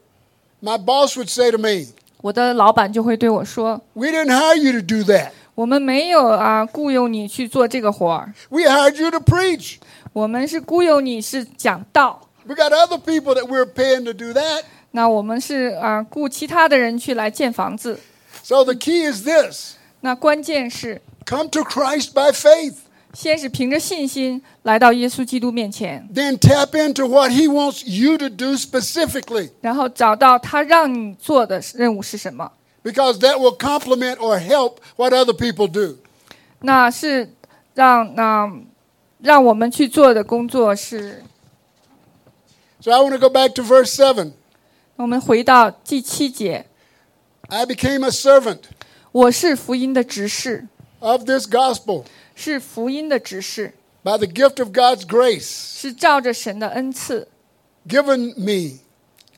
[0.61, 1.87] my boss would say to me,
[2.21, 9.77] 我的老板就会对我说 We didn't hire you to do that.：“ 我们没有啊雇佣你去做这个活儿， We hired you to preach.
[10.13, 12.27] 我们是雇佣你是讲道。
[12.45, 14.63] We got other people that we're paying to do that.
[14.91, 17.99] 那我们是啊、雇其他的人去来建房子。
[18.43, 22.75] So the key is this: 那关键是 come to Christ by faith,
[23.13, 32.51] 先是凭着信心来到耶稣基督面前， then tap into what He wants you to do specifically, 然后找到他让你做的任务是什么。
[32.83, 35.97] because that will complement or help what other people do.
[36.61, 37.33] 那是
[37.73, 38.51] 让那、
[39.21, 41.23] 让我们去做的工作是，
[42.81, 44.31] So I want to go back to verse 7.
[44.95, 46.65] 我们回到第七节，
[47.47, 48.59] I became a servant
[49.11, 50.67] 我是福音的执事，
[50.99, 52.03] of this gospel
[52.35, 53.73] 是福音的执事，
[54.03, 57.27] by the gift of God's grace 是照着神的恩赐
[57.87, 58.79] given me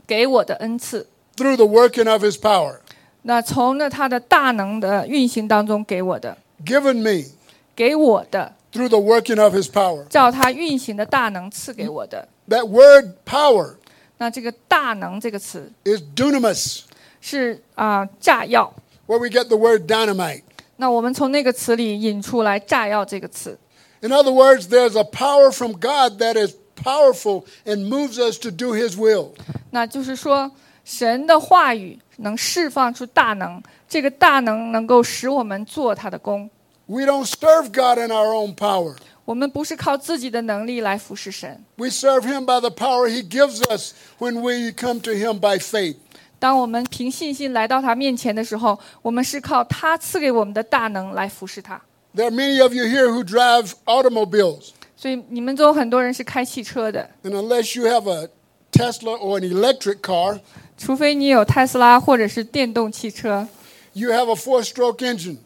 [0.05, 1.07] 给我的恩赐。
[1.37, 2.79] through the working of His power.
[3.23, 7.29] 那从呢他的大能的运行当中给我的， Given me
[7.75, 10.05] 给我的， through the working of His power.
[10.07, 12.27] 照他运行的大能赐给我的。
[12.49, 13.75] That word power
[14.17, 16.81] 那这个大能这个词 is dunamis,
[17.21, 18.73] 是啊、炸药。
[19.07, 20.41] where we get the word dynamite.
[20.77, 23.57] 那我们从那个词里引出来“炸药”这个词。
[24.01, 28.49] In other words, there's a power from God that is powerful and moves us to
[28.49, 29.33] do His will.
[29.69, 30.51] 那就是说，
[30.83, 36.49] 神的话语能释放出大能，这个大能能够使我们做他的工。
[36.87, 38.95] We don't serve God in our own power.
[39.23, 45.39] 我们不是靠自己的能力来服侍神， We serve Him by the power He gives us when we come to Him
[45.39, 45.97] by faith.
[46.38, 51.80] 当我们凭信心来到他面前的时候，我们是靠他赐给我们的大能来服侍他。
[52.14, 58.28] There are many of you here who drive automobiles, 所以你们中很多人是开汽车的，and unless you have a
[58.72, 60.40] Tesla or an electric car,
[60.76, 63.46] 除非你有特斯拉或者是电动汽车
[63.94, 65.38] ，you have a four-stroke engine.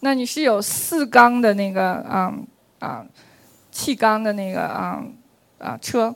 [0.00, 2.46] 那你是有四缸的那个嗯
[2.78, 3.04] 啊、
[3.72, 5.02] 气缸的那个啊
[5.58, 6.14] 啊、车。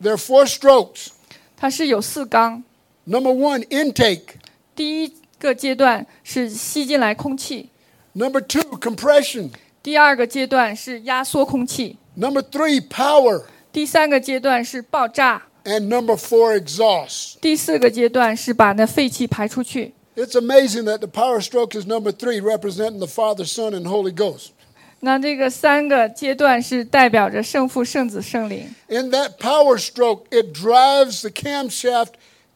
[0.00, 1.08] There are four strokes.
[1.56, 2.64] 它是有四缸。
[3.04, 4.36] Number one, intake.
[4.74, 7.70] 第一个阶段是吸进来空气，
[8.12, 9.50] Number two, compression.
[9.82, 13.44] 第二个阶段是压缩空气， Number three, power.
[13.72, 17.36] 第三个阶段是爆炸， And number four, exhaust.
[17.40, 19.94] 第四个阶段是把那废气排出去。
[20.16, 24.12] It's amazing that the power stroke is number three, representing the Father, Son, and Holy
[24.12, 24.50] Ghost.
[25.01, 28.73] 那这个三个阶段是代表着圣父、圣子、圣灵。
[28.87, 32.13] In that power stroke, it drives the camshaft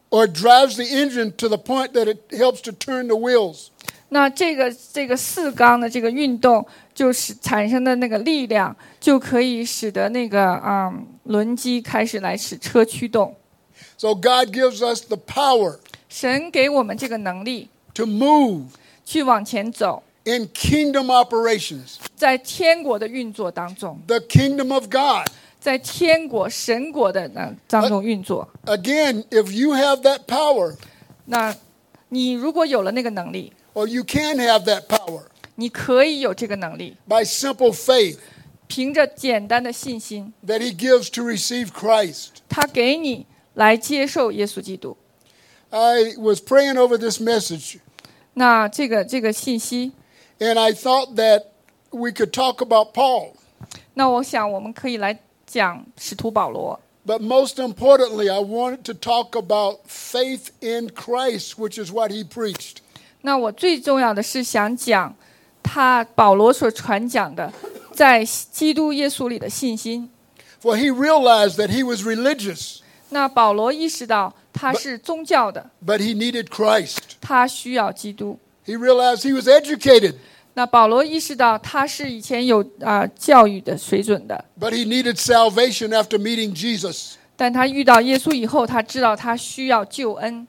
[0.09, 3.67] or drives the engine to the point that it helps to turn the wheels.
[4.09, 6.63] 那这个这个四缸的这个运动，
[6.93, 13.33] 就是产生的那个力量，就可以使得那个啊、嗯轮机开始来使车驱动。
[13.97, 15.79] So God gives us the power
[16.09, 18.65] 神给我们这个能力，to move
[19.05, 24.00] 去往前走，in kingdom operations, 在天国的运作当中。
[24.06, 25.26] the kingdom of God.
[25.60, 28.48] 在天国、神国的那当中运作。
[28.66, 30.76] Again, if you have that power,
[31.24, 31.54] 那
[32.10, 35.22] 你如果有了那个能力， or you can have that power
[35.56, 38.18] 你可以有这个能力， by simple faith
[38.68, 42.28] 凭着简单的信心， that He gives to receive Christ.
[42.48, 44.96] 他给你来接受耶稣基督。
[45.70, 47.78] I was praying over this message,
[48.34, 49.92] 那这个这个信息，
[50.38, 51.44] and I thought that
[51.90, 53.32] we could talk about Paul.
[53.94, 56.80] 那我想我们可以来讲使徒保罗。
[57.06, 62.22] But most importantly, I wanted to talk about faith in Christ, which is what he
[62.22, 62.76] preached.
[63.22, 65.14] 那我最重要的是想讲
[65.62, 67.52] 他保罗所传讲的，
[67.94, 70.10] 在基督耶稣里的信心。
[70.60, 72.80] For he realized that he was religious,
[73.10, 76.98] 那保罗意识到他是宗教的， but he needed Christ.
[77.20, 78.38] 他需要基督。
[78.64, 80.14] He realized he was educated,
[80.54, 87.14] 那保罗意识到他是以前有啊、教育的水准的， but he needed salvation after meeting Jesus.
[87.36, 90.46] 但他遇到耶稣以后，他知道他需要救恩。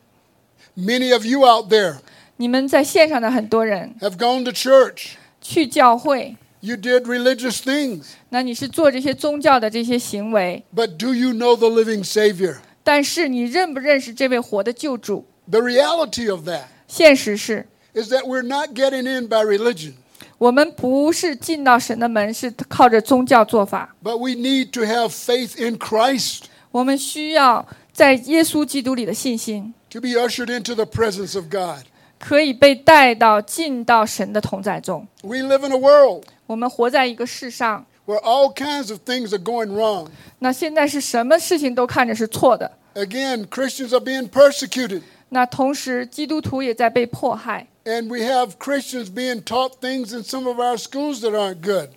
[0.76, 1.98] Many of you out there
[2.38, 5.12] 你们在线上的很多人 have gone to church.
[5.42, 12.58] 去教会， You did religious things, 那你是做这些宗教的这些行为， but do you know the living Savior?
[12.84, 15.26] 但是你认不认识这位活的救主？
[15.50, 19.94] The reality of that 现实是 is that we're not getting in by religion,
[20.38, 23.96] 我们不是进到神的门，是靠着宗教做法。
[24.04, 31.36] but we need to have faith in Christ 我们需要在耶稣基督里的信心， to be ushered into the presence
[31.36, 31.86] of God.
[32.20, 35.08] 可以被带到进到神的同在中。
[35.24, 40.08] We live in a world 我们活在一个世上， where all kinds of things are going wrong.
[40.40, 42.72] 那现在是什么事情都看着是错的。
[42.96, 47.68] Again, Christians are being persecuted, 那同时，基督徒也在被迫害。
[47.86, 51.90] and we have Christians being taught things in some of our schools that aren't good.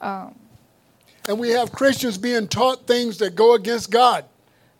[0.00, 4.24] And we have Christians being taught things that go against God.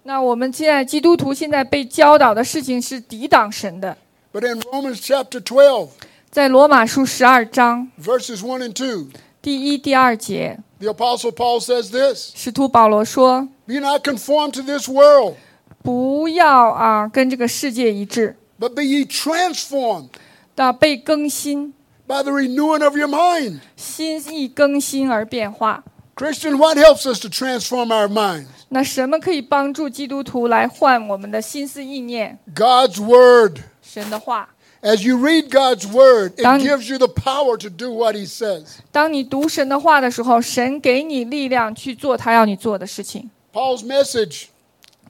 [0.03, 3.97] 那我们现在基督徒现在被教导的事情是抵挡神的，
[4.33, 5.89] But in Romans chapter 12,
[6.31, 9.07] 在罗马书十二章 verses 1 and 2,
[9.41, 15.37] 第一、第二节， the Apostle Paul says this 使徒保罗说 Be not conformed to this world,
[15.83, 20.11] 不要啊跟这个世界一致， but be ye transformed
[20.55, 21.73] 到被更新，
[22.07, 23.61] by the renewing of your mind.
[23.77, 25.83] 心意更新而变化。
[26.17, 28.47] Christian, what helps us to transform our minds?
[28.69, 32.39] 那什么可以帮助基督徒来换我们的心思意念？
[32.55, 33.59] God's Word.
[33.83, 34.49] 神的话。
[34.83, 38.65] As you read God's Word, it当- gives you the power to do what He says.
[38.93, 43.31] 当你读神的话的时候，神给你力量去做他要你做的事情。
[43.53, 44.45] Paul's message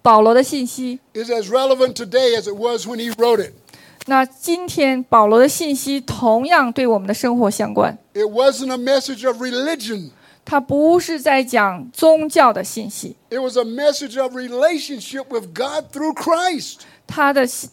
[0.02, 3.52] 保罗的信息， is as relevant today as it was when he wrote it.
[4.06, 7.96] 那今天保罗的信息同样对我们的生活相关。
[8.12, 10.10] It wasn't a message of religion,
[10.44, 16.80] 他不是在讲宗教的信息， it was a message of relationship with God through Christ.
[17.06, 17.70] 他的信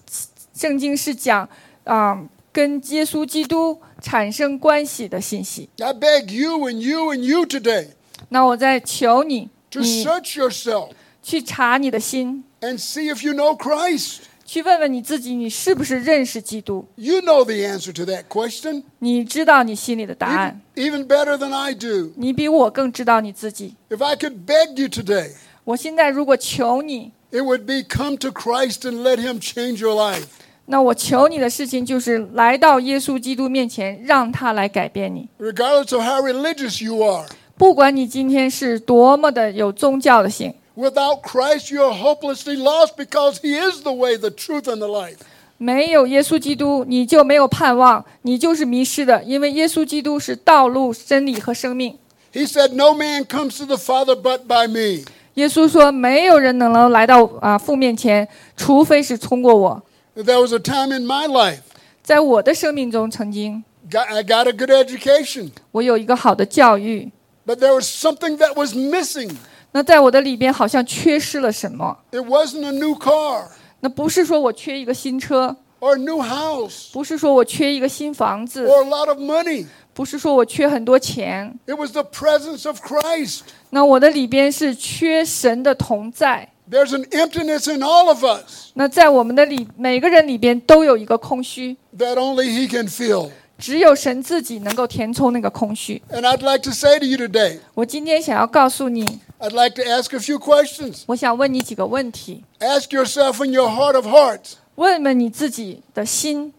[0.53, 1.49] 圣经是讲
[1.83, 2.23] 啊、
[2.53, 5.67] 跟耶稣基督产生关系的信息。
[5.79, 7.87] I beg you and you and you today
[8.29, 10.91] 那我在求你， to 你 search yourself
[11.25, 14.19] 去查你的心， and see if you know Christ.
[14.43, 16.85] 去问问你自己，你是不是认识基督？
[16.95, 22.11] You know the answer to that question 你知道你心里的答 even, 案， even better than I do.
[22.17, 23.75] 你比我更知道你自己。
[23.89, 25.31] If I could beg you today,
[25.63, 30.25] 我现在如果求你， it would be come to Christ and let Him change your life.
[30.65, 35.29] 那我求你的事情就是来到耶稣基督面前，让他来改变你。
[35.39, 37.25] Regardless of how religious you are,
[37.57, 44.87] 不管你今天是多么的有宗教的性， without Christ, you're hopelessly lost because He is the way, the truth, and the
[44.87, 45.17] life.
[45.57, 49.23] 没有耶稣基督，你就没有盼望，你就是迷失的。
[49.23, 51.97] 因为耶稣基督是道路、真理和生命。
[52.33, 55.05] He said, No man comes to the Father but by me.
[55.35, 58.27] 耶稣说，没有人能够来到啊父面前，
[58.57, 59.83] 除非是通过我。
[60.15, 61.59] There was a time in my life,
[62.03, 67.09] 在我的生命中，曾经 got, I got a good education, 我有一个好的教育，
[67.45, 69.31] but there was something that was missing.
[69.75, 71.97] 那在我的里边好像缺失了什么。
[72.11, 73.45] It wasn't a new car
[73.79, 79.65] 那不是说我缺一个新车， or a new house 不是说我缺一个新房子， or a lot of money.
[79.93, 81.53] 不是说我缺很多钱。
[81.65, 83.41] It was the presence of Christ.
[83.71, 86.49] 那我的里边是缺神的同在。
[86.69, 93.29] There's an emptiness in all of us 那在我们的里每个人里边都有一个空虚， that only He can fill.
[93.57, 96.01] 只有神自己能够填充那个空虚。
[96.11, 99.05] And I'd like to say to you today, 我今天想要告诉你，
[99.39, 101.03] I'd like to ask a few questions.
[101.07, 106.53] 我想问你几个问题， Ask yourself in your heart of hearts 问问你自己的心。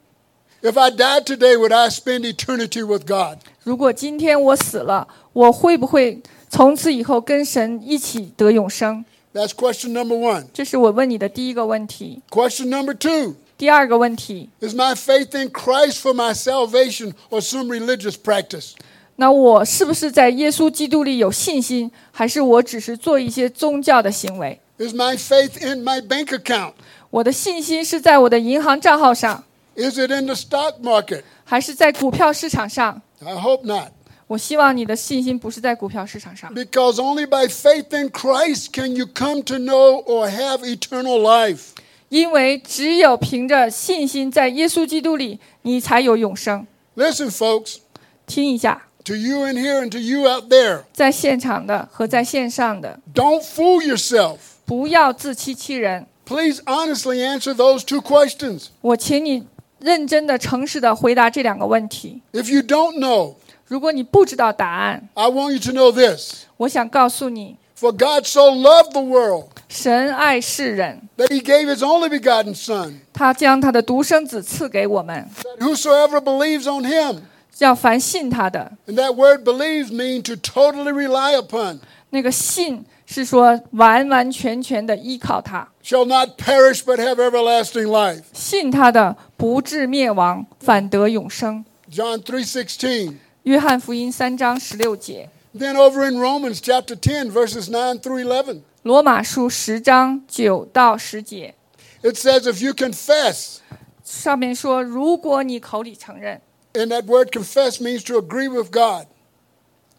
[0.62, 3.38] if I died today, would I spend eternity with God?
[3.64, 9.04] 如果今天我死了，我会不会从此以后跟神一起得永生？
[9.34, 10.44] That's question number one.
[10.52, 12.22] 这是我问你的第一个问题。
[12.30, 18.14] Question number two 第二个问题， Is my faith in Christ for my salvation or some religious
[18.16, 18.72] practice?
[19.16, 24.58] 那我是不是在耶稣基督里有信心，还是我只是做一些宗教的行为？
[24.78, 26.72] Is my faith in my bank account?
[27.10, 29.44] 我的信心是在我的银行账号上，
[29.76, 31.22] Is it in the stock market?
[31.44, 33.00] 还是在股票市场上？
[33.20, 33.92] I hope not.
[34.26, 41.20] 我希望你的信心不是在股票市场上， Because only by faith in Christ can you come to know or have eternal
[41.20, 41.74] life.
[42.09, 46.65] 因为只有凭着信心在耶稣基督里，你才有永生。
[46.95, 47.77] Listen, folks,
[48.25, 54.37] 听一下，to you in here and to you out there, 在现场的和在线上的，don't fool yourself.
[54.65, 56.07] 不要自欺欺人。
[56.25, 58.67] Please honestly answer those two questions.
[58.81, 59.45] 我请你
[59.79, 62.21] 认真的、诚实的回答这两个问题。
[62.33, 63.35] If you don't know,
[63.65, 66.45] 如果你不知道答案，I want you to know this.
[66.57, 75.28] 我想告诉你，For God so loved the world 神爱世人， that he gave his only begotten Son, 他将他的独生子赐给我们，
[75.58, 78.72] that whosoever believes on him, 叫凡信他的。
[78.86, 87.16] and that word believes means to totally rely upon, 那个信是说完完全全的依靠他， shall not perish but have
[87.16, 88.22] everlasting life.
[88.32, 91.64] 信他的不至灭亡，反得永生。
[91.90, 93.14] John 3:16.
[93.42, 101.54] 约翰福音三章十六节， Then over in Romans chapter 10 verses 9 through 11, 罗马书十章九到十节，
[102.02, 103.58] it says if you confess,
[104.02, 106.40] 上面说，如果你口里承认，
[106.72, 109.06] and that word confess means to agree with God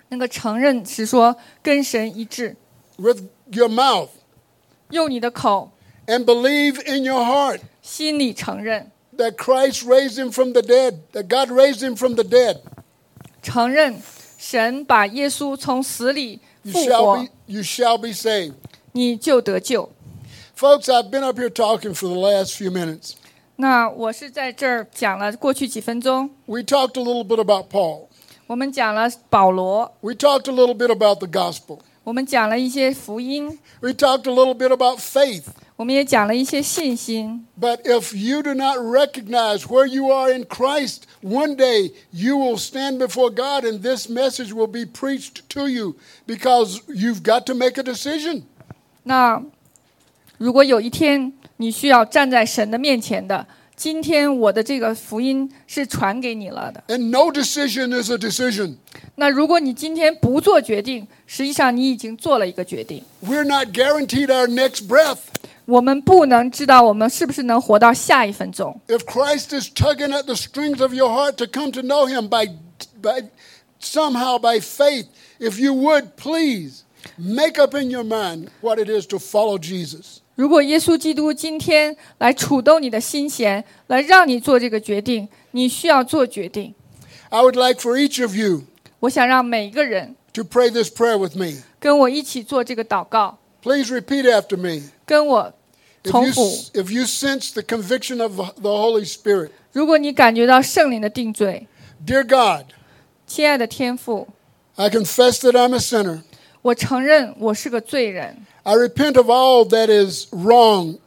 [0.10, 2.56] 那个承认是说跟神一致，
[2.98, 3.22] with
[3.52, 4.10] your mouth
[4.90, 5.72] 用你的口
[6.08, 11.52] and believe in your heart 心里承认， that Christ raised him from the dead, that God
[11.52, 12.58] raised him from the dead.
[13.42, 14.02] 承认
[14.38, 18.54] 神把耶稣从死里 you 复 shall 活 be，you shall be saved.
[18.92, 19.90] 你就得救。
[20.58, 23.14] Folks, I've been up here talking for the last few minutes.
[23.56, 28.08] 那我是在这儿讲了过去几分钟， We talked a little bit about Paul.
[28.48, 31.80] 我们讲了保罗， We talked a little bit about the gospel.
[32.04, 35.46] 我们讲了一些福音， We talked a little bit about faith.
[35.78, 37.46] 我们也讲了一些信心。
[37.60, 42.58] But if you do not recognize where you are in Christ, one day you will
[42.58, 45.96] stand before God and this message will be preached to you
[46.28, 48.44] because you've got to make a decision.
[49.04, 49.44] 那
[50.38, 56.84] 如果有一天你需要站在神的面前的，今天我的这个福音是传给你了的。
[56.88, 58.76] And no decision is a decision.
[59.16, 63.04] 那如果你今天不做决定，实际上你已经做了一个决定。
[63.26, 65.18] We're not guaranteed our next breath.
[65.68, 68.80] 我们不能知道我们是不是能活到下一分钟。
[68.88, 72.28] If Christ is tugging at the strings of your heart to come to know Him
[72.28, 72.48] by,
[73.02, 73.30] by
[73.80, 75.08] somehow by faith,
[75.40, 76.84] if you would please
[77.18, 80.20] make up in your mind what it is to follow Jesus.
[80.36, 86.74] 如果耶稣基督今天来触动你的心弦，来让你做这个决定，你需要做决定。
[87.30, 88.64] I would like for each of you
[89.00, 91.62] 我想让每一个人 to pray this prayer with me.
[91.80, 94.90] 跟我一起做这个祷告， Please repeat after me.
[95.06, 95.54] 跟我 If
[96.04, 96.42] 重 you, 复。
[96.74, 101.68] if you sense the conviction of the the Holy Spirit, 如果你感觉到圣灵的定罪，
[102.06, 102.68] dear God,
[103.26, 104.28] 亲爱的天父，
[104.76, 106.22] I confess that I'm a sinner.
[106.62, 108.46] 我承认我是个罪人。
[108.64, 111.00] I repent of all that is wrong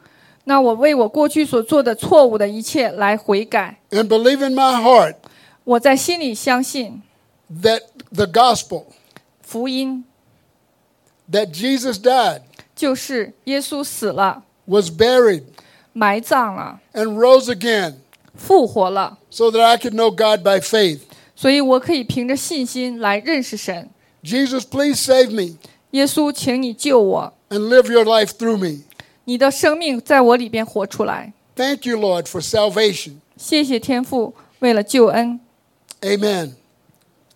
[0.44, 3.80] 那我为我过去所做的错误的一切来悔改。
[3.90, 5.16] and believe in my heart
[5.64, 7.02] 我在心里相信
[7.62, 7.80] that
[8.12, 8.84] the gospel,
[9.40, 10.04] 福音
[11.32, 12.42] that Jesus died,
[12.76, 15.42] 就是耶稣死了， was buried,
[15.92, 17.94] 埋葬了， and rose again
[18.36, 21.00] 复活了， so that I could know God by faith.
[21.34, 23.90] 所以我可以凭着信心来认识神。
[24.22, 25.56] Jesus, please save me
[25.92, 28.82] 耶稣，请你救我， and live your life through me.
[29.24, 31.32] 你的生命在我里边活出来。
[31.54, 33.14] Thank you, Lord, for salvation.
[33.36, 35.40] 谢谢天父，为了救恩，
[36.02, 36.52] Amen.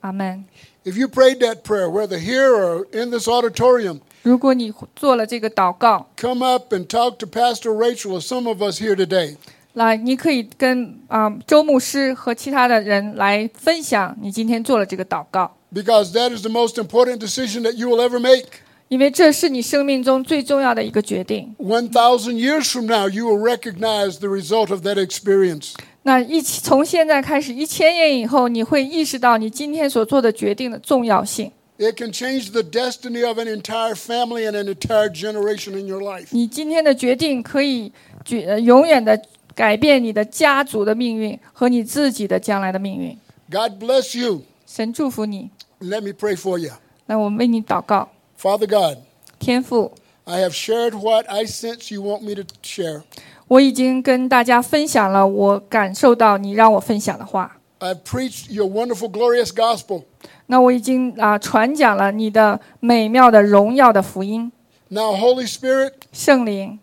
[0.01, 0.45] 阿门。
[0.85, 7.18] If you prayed that prayer, whether here or in this auditorium, 如果你做了这个祷告，come up and talk
[7.18, 9.38] to Pastor Rachel or some of us here today.
[9.74, 18.48] 来，你可以跟啊、周牧师和其他的人来分享你今天做了这个祷告，because that is the most important decision that you will ever make.
[18.88, 21.54] 因为这是你生命中最重要的一个决定。
[21.60, 25.74] One thousand years from now, you will recognize the result of that experience.
[26.02, 31.52] 那一起从现在开始，一千年以后，你会意识到你今天所做的决定的重要性。
[31.79, 36.27] It can change the destiny of an entire family and an entire generation in your life.
[36.31, 37.91] 你今天的决定可以
[38.25, 39.21] 决呃永远的
[39.55, 43.17] 改变你的家族的命运和你自己的将来的命运。
[43.51, 44.43] God bless you.
[44.67, 45.51] 神祝福你。
[45.81, 46.73] Let me pray for you.
[47.07, 48.99] 那我们为你祷告， Father God,
[49.39, 49.93] 天父，
[50.25, 53.03] I have shared what I sense you want me to share.
[53.49, 57.57] 我已经跟大家分享了我感受到你让我分享的话。
[57.81, 60.05] I've preached your wonderful, glorious gospel.
[60.48, 64.52] 那我已经啊、传讲了你的美妙的荣耀的福音
[64.90, 66.80] ，Now, Holy Spirit, 圣灵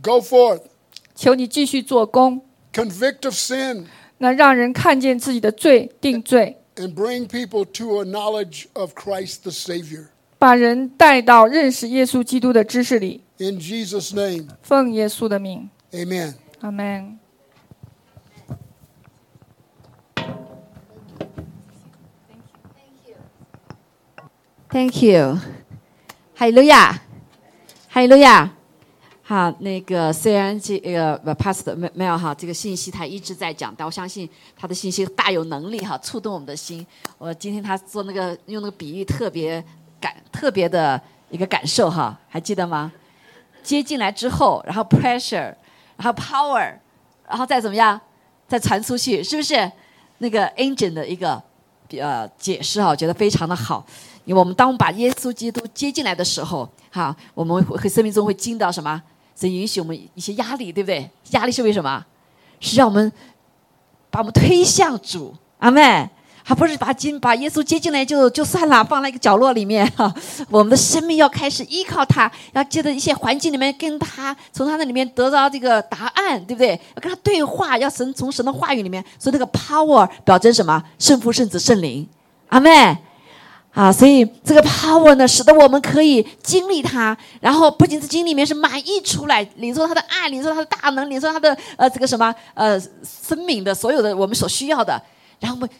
[0.00, 0.60] ，go forth,
[1.14, 2.42] 求你继续做工
[2.72, 3.84] ，convict of sin,
[4.18, 10.06] 那让人看见自己的罪，定罪，and bring people to a knowledge of Christ the Savior.
[10.38, 13.22] 把人带到认识耶稣基督的知识里。
[13.38, 16.34] In Jesus' name, 奉耶稣的名，amen.
[24.72, 25.36] Thank you，
[26.36, 26.92] 哈利路亚，
[27.88, 28.48] 哈利路亚。
[29.24, 36.86] 好，那个虽然这个呃 Pastor 没没有哈，这个信息他一直在讲，但我相信他的信息大有能力哈，触动我们的心。
[37.18, 39.62] 我今天他做那个用那个比喻特别
[40.00, 41.00] 感特别的
[41.30, 42.92] 一个感受哈，还记得吗？
[43.64, 45.52] 接进来之后，然后 pressure，
[45.96, 46.72] 然后 power，
[47.28, 48.00] 然后再怎么样，
[48.46, 49.72] 再传出去，是不是？
[50.18, 51.42] 那个 engine 的一个
[51.98, 53.84] 呃解释哈，我觉得非常的好。
[54.30, 59.02] 因为我们当我们把耶稣基督接进来的时候，哈，我们会会生命中会经到什么？
[59.34, 61.10] 神允许我们一些压力，对不对？
[61.30, 62.06] 压力是为什么？
[62.60, 63.10] 是让我们
[64.08, 66.08] 把我们推向主，阿妹。
[66.44, 70.12] 还不是把经把耶稣接进来就就算了，放在一个角落里面哈。
[70.48, 76.80] 我们的生命要开始依靠他，要借着一些环境里面跟他从他那里面得到这个答案，对不对？
[76.94, 80.80] 要跟他对话，要神从神的话语里面，所以那个 power 表征什么？
[81.00, 82.08] 圣父、圣子、圣灵，
[82.48, 82.96] 阿妹。
[83.72, 95.00] 啊，所以这个 power 呢，使得我们可以经历它，然后不仅是经历里面是满溢出来，领受他的爱，领受他的大能，领受他的呃这个什么呃生命的所有的我们所需要的，
[95.38, 95.70] 然后我们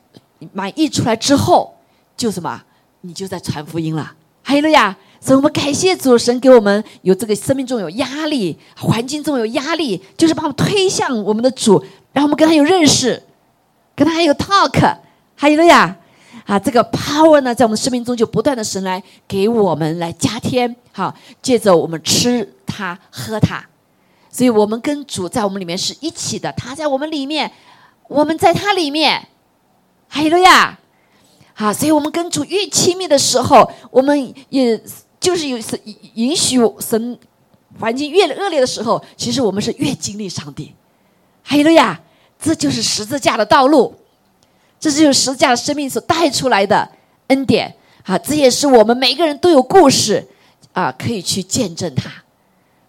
[0.52, 1.74] 满溢出来之后，
[2.16, 2.62] 就什么，
[3.00, 4.12] 你就在传福音了，
[4.44, 4.96] 哈利路亚！
[5.20, 13.20] 所以我们感谢主神给我们有这个生命中有压力，环境中有压力，就是把我们推向我们的主，让我们跟他有认识，
[13.94, 14.80] 跟他还有 talk，
[15.36, 15.96] 哈利路亚！
[16.46, 23.64] 啊，这个 power 呢，在我们生命中就不断的神来给我们来加添，好，借着我们吃它喝它，
[24.30, 27.50] 所以我们跟主在我们里面是一起的，他在我们里面，
[28.08, 29.28] 我们在他里面，
[30.08, 30.78] 哈利路亚！
[31.54, 34.82] 好，所以我们跟主越亲密的时候，我们也
[35.20, 35.78] 就是有是
[36.14, 37.18] 允许神
[37.78, 40.74] 环境越恶劣的时候，其实我们是越经历上帝，
[41.44, 42.00] 哈利路亚！
[42.42, 43.94] 这就是十字架的道路。
[44.80, 46.88] 这就是十字架的生命所带出来的
[47.28, 47.72] 恩典
[48.04, 48.18] 啊！
[48.18, 50.26] 这也是我们每个人都有故事
[50.72, 52.10] 啊，可以去见证它。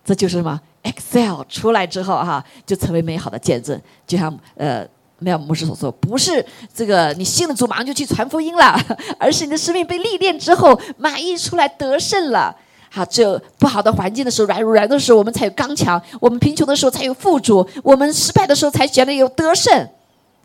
[0.05, 3.79] 这就是什么？Excel 出来之后哈，就成为美好的见证。
[4.07, 4.87] 就像呃，
[5.19, 8.79] 麦尔牧师所说，不是这个你信了主马上就去传福音了，
[9.19, 12.55] 而是你的生命被历练之后，满意出来得胜了。
[12.89, 19.87] 好，只有不好的环境的时候，软弱软的时候，我们才有刚强；我们贫穷的时候才有富足；我们失败的时候才觉得有得胜。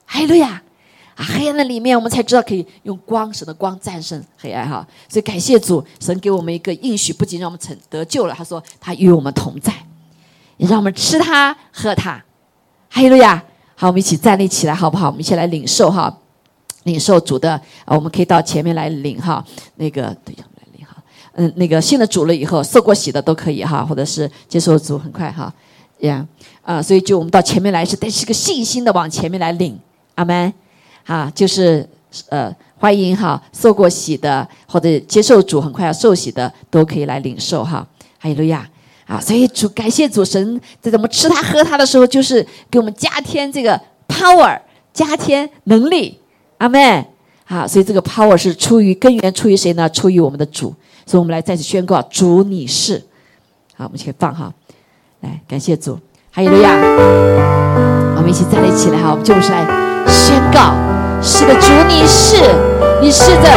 [0.05, 0.63] 哈利路亚！
[1.17, 4.87] 啊，黑暗的里面，我们才知道可以用光，神的光战胜黑暗哈。
[5.09, 9.73] 所以感谢主，神给我们一个应许，不仅让我们成得救了，他说他与我们同在，
[10.59, 12.23] 也让我们吃它喝它。
[12.91, 13.43] 哈利路亚！
[13.75, 15.07] 好，我们一起站立起来，好不好？
[15.07, 16.15] 我们一起来领受哈，
[16.85, 17.53] 领受主的
[17.87, 19.43] 啊，我们可以到前面来领哈。
[19.77, 20.45] 那个对，来
[20.77, 20.97] 领哈。
[21.33, 25.51] 嗯，那个信了主了以后，受过洗的都可以哈，或者是接受主很快哈。
[26.01, 26.27] 呀
[26.63, 29.79] 啊，所以就我们到前面来是但是个信心的往前面来领，
[30.17, 30.53] 阿门。
[31.07, 31.89] 啊，就是
[32.29, 37.87] 呃，欢迎哈，受过洗的或者接受主很快要受洗的，都可以来领受哈。
[38.19, 38.69] 哈利路亚
[39.07, 39.21] 啊！
[39.21, 44.59] 所以主感谢主神在我们吃它喝它的时候，就是给我们加添这个 power，
[44.93, 46.19] 加添能力。
[46.59, 47.07] 阿门。
[47.45, 49.89] 好，所以这个 power 是出于根源，出于谁呢？
[49.91, 50.75] 出于我们的主。
[51.05, 53.01] 所以我们来再次宣告：主你是。
[53.77, 54.53] 好，我们先放哈。
[55.21, 55.97] 来，感谢主。
[56.33, 56.75] 哈利路亚。
[58.17, 59.65] 我们一起站立起来哈，我们就是来
[60.09, 60.86] 宣告。
[61.29, 62.37] 是的，主你是，
[63.03, 63.49] 你是这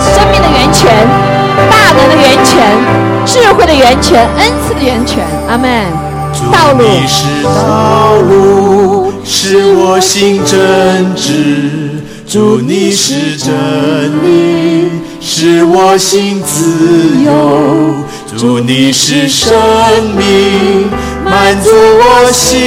[0.00, 0.92] 生命的源泉、
[1.70, 2.60] 大能的源泉、
[3.24, 5.24] 智慧的源泉、恩赐的源泉。
[5.48, 5.86] 阿门。
[6.50, 13.54] 道路是道路，是我心真挚；主你是真
[14.24, 14.90] 理，
[15.20, 17.94] 是我心自由；
[18.36, 19.54] 主你是生
[20.16, 20.90] 命，
[21.24, 22.58] 满足我心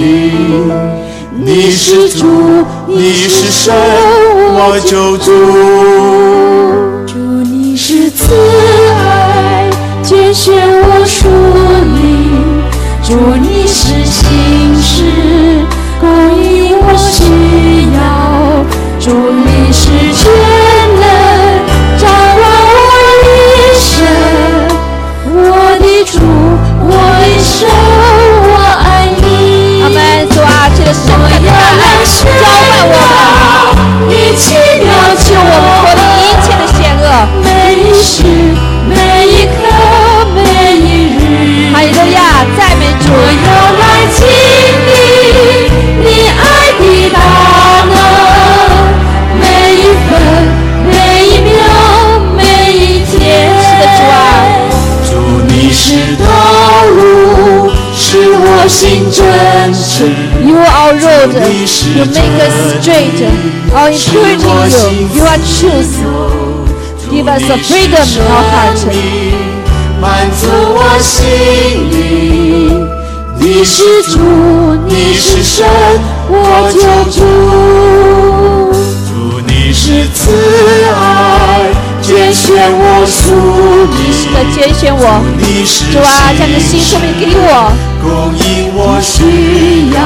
[0.00, 1.03] 灵。
[1.36, 5.32] 你是主，你是神，我救主。
[7.06, 8.32] 主你是慈
[8.94, 9.68] 爱，
[10.00, 11.28] 拣选我属
[11.96, 12.62] 灵。
[13.02, 15.02] 主你是心事，
[16.00, 16.08] 供
[16.40, 17.24] 应我需
[17.96, 17.98] 要。
[19.00, 19.10] 主
[19.44, 20.22] 你是全
[61.32, 63.20] are you make us straight.
[63.72, 65.94] Our encouraging you, you are truth.
[67.10, 68.80] Give us a freedom in our heart.
[70.00, 71.24] 满足我心
[71.90, 72.86] 灵，
[73.38, 74.18] 你是主，
[74.86, 75.64] 你是神，
[76.28, 77.16] 我救主。
[79.08, 80.20] 主你是慈
[80.92, 81.72] 爱，
[82.02, 83.22] 拣选我属
[83.96, 84.12] 你。
[84.12, 85.00] 是的，拣选我。
[85.90, 87.72] 主啊，将你的心说明给我。
[88.02, 88.44] 供应
[88.74, 89.14] 我需
[89.94, 89.98] 要，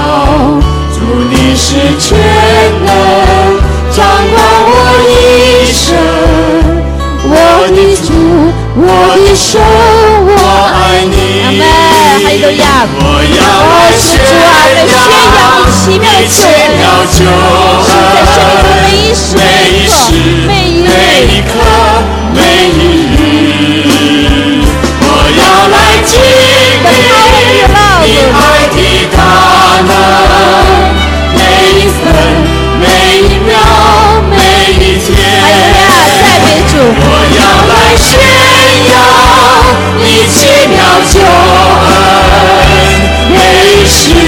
[0.98, 1.68] 主你是
[2.00, 2.18] 全
[2.84, 2.90] 能，
[3.94, 4.36] 掌管
[4.66, 4.70] 我
[5.06, 5.86] 一生。
[7.30, 7.32] 我
[7.70, 8.10] 的主，
[8.74, 8.82] 我
[9.16, 10.36] 的神，我
[10.74, 11.14] 爱你。
[11.44, 12.62] 阿门，哈利路亚。
[12.98, 13.02] 我
[13.38, 13.40] 要
[13.96, 14.02] 宣
[14.42, 14.44] 扬
[15.86, 15.90] 你
[16.26, 16.36] 奇
[16.74, 16.80] 妙
[17.14, 17.16] 救
[17.86, 17.94] 恩，
[19.36, 19.40] 每
[19.70, 19.96] 一时
[20.48, 20.50] 每
[21.22, 21.48] 一刻
[37.98, 38.18] 炫
[38.92, 38.94] 耀
[39.98, 40.38] 你奇
[40.68, 40.76] 妙
[41.12, 41.90] 救恩，
[43.30, 43.36] 没
[43.86, 44.27] 事。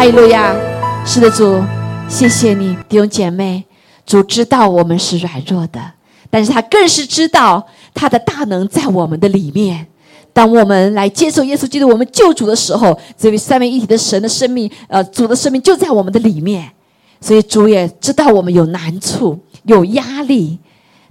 [0.00, 0.56] 哈利路亚！
[1.04, 1.62] 是的，主，
[2.08, 3.62] 谢谢你，弟兄姐妹。
[4.06, 5.78] 主知道我们是软弱的，
[6.30, 9.86] 但是他更是知道他的大能在我们的里面。
[10.32, 16.72] 当我们来接受耶稣基督我们救主的时候，这位三位一体的神的生命，呃，主的生命就在我们的里面。
[17.20, 20.58] 所以主也知道我们有难处、有压力，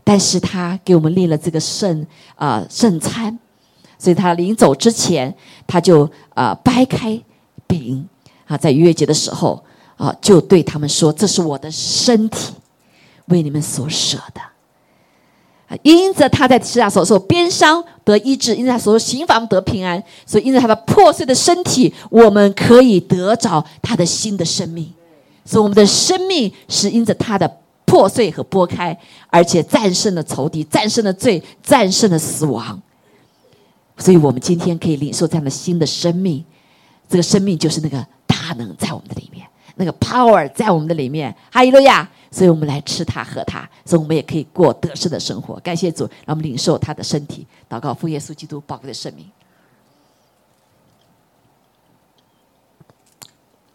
[0.04, 3.38] 但是他给我们立了这个圣啊圣餐。
[4.00, 5.32] 所以他临走之前，
[5.68, 7.22] 他就啊掰开
[7.68, 8.04] 饼
[8.50, 9.64] 啊，在逾越节的时候
[9.96, 12.54] 啊，就对他们说：“这是我的身体，
[13.28, 14.42] 为你们所舍的。”，
[15.84, 24.92] 因着他在十字架所受鞭伤得医治，因着他所受刑罚得平安，所以因着他的破碎的身体，我们可以得着他的新的生命。
[25.46, 28.98] 所以我们的生命是因着他的破碎和剥开，
[29.28, 32.82] 而且战胜了仇敌，战胜了罪，战胜了死亡。
[33.98, 36.44] 所以我们今天可以领受这样的新的生命，
[37.08, 38.04] 这个生命就是那个
[38.50, 41.36] 大能在我们的里面，那个 power 在我们的里面。
[41.52, 42.10] 哈利路亚！
[42.32, 45.60] 所以我们来吃它喝它，所以我们也可以过得胜的生活。
[45.60, 49.30] 感谢主，让我们领受他的身体，祷告父耶稣基督宝贵的生命。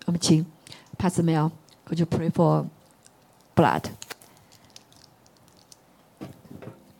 [0.07, 0.45] 我们请
[0.99, 2.67] Pastor Mel，Could you pray for
[3.55, 3.83] blood？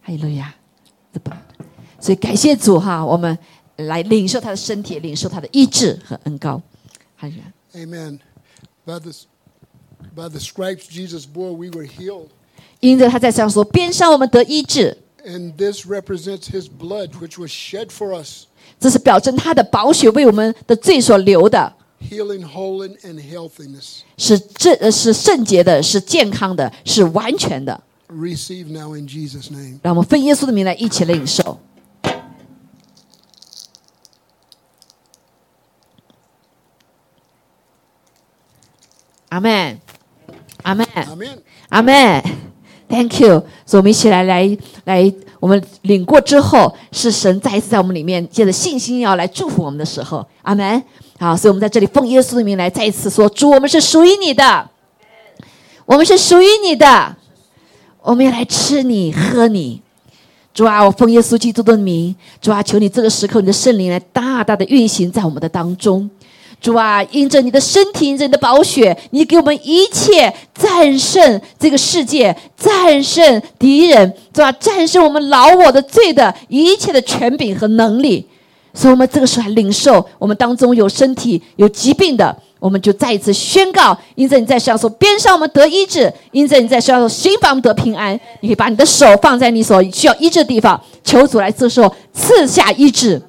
[0.03, 0.55] 哈利路亚
[1.13, 1.39] ，the blood。
[2.01, 3.37] 所以感谢主哈，我们
[3.77, 6.61] 来领受他的身体，领受他的医治和恩高。
[7.17, 7.54] 哈利路亚。
[7.75, 8.21] Amen.
[8.87, 9.15] By the,
[10.15, 12.29] by the stripes Jesus bore, we were healed.
[12.81, 14.97] 因着他在上说，鞭伤我们得医治
[15.27, 18.45] ，And this represents his blood, which was shed for us,
[18.79, 21.73] 这是表征他的宝血为我们的罪所流的
[22.11, 24.01] ，healing, wholing, and healthiness.
[24.19, 27.83] 是正呃是圣洁的，是健康的，是完全的。
[28.09, 29.81] Receive now in Jesus' name.
[29.83, 31.59] 让我们奉耶稣的名来一起领受。
[39.35, 39.81] 阿门，
[40.63, 41.39] 阿门，Amen.
[41.71, 42.23] 阿门
[42.89, 43.45] ，Thank you。
[43.67, 50.81] 所以，我们一起来来来，我们领过之后，是神再一次在我们里面借着信心要来祝福我们的时候，阿门。
[51.19, 54.71] 好，所以我们在这里奉耶稣的名来再一次说：主，我们是属于你的，
[55.85, 57.17] 我们是属于你的，
[58.03, 59.83] 我们要来吃你喝你。
[60.53, 66.09] 主啊，我奉耶稣基督的名，主啊，求你这个时刻你的圣灵来大大的运行在我们的当中。
[66.65, 78.27] 主啊，因着你的身体，因着你的宝血，你给我们一切战胜这个世界，战胜敌人，主啊，战胜我们老我的罪的一切的权柄和能力。
[78.73, 88.19] 所以，我们这个时候来领受，我们当中有身体有疾病的，我们就再一次宣告：因着你在世上所鞭伤我们得医治，因着你在世上所心房我们得平安。
[88.41, 93.21] 你可以把你的手放在你所需要医治的地方，求主来这时候赐下医治。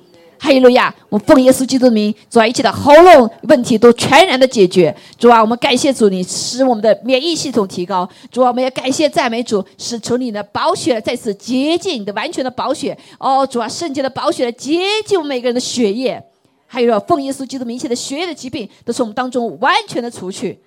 [0.46, 0.94] 哈利路亚！
[1.10, 4.96] 我奉耶稣基督的名，主啊，一切的喉咙问题都全然的解决。
[5.18, 8.08] 主啊，我们感谢主，你使我们的免疫系统提高。
[8.30, 12.96] 主啊，我们也感谢赞美主，使从你的宝血再次洁净你的完全的宝血。
[13.18, 16.24] 哦，主啊，圣洁的宝血来洁净我们每个人的血液。
[16.68, 20.60] 还有奉耶稣基督名，一切的血液的疾病都是我们当中完全的除去。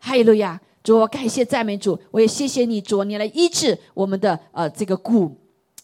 [0.00, 0.58] 哈利路亚！
[0.82, 5.30] 主，我感谢赞美主，我也谢谢你，主，你来医治我们的呃这个骨。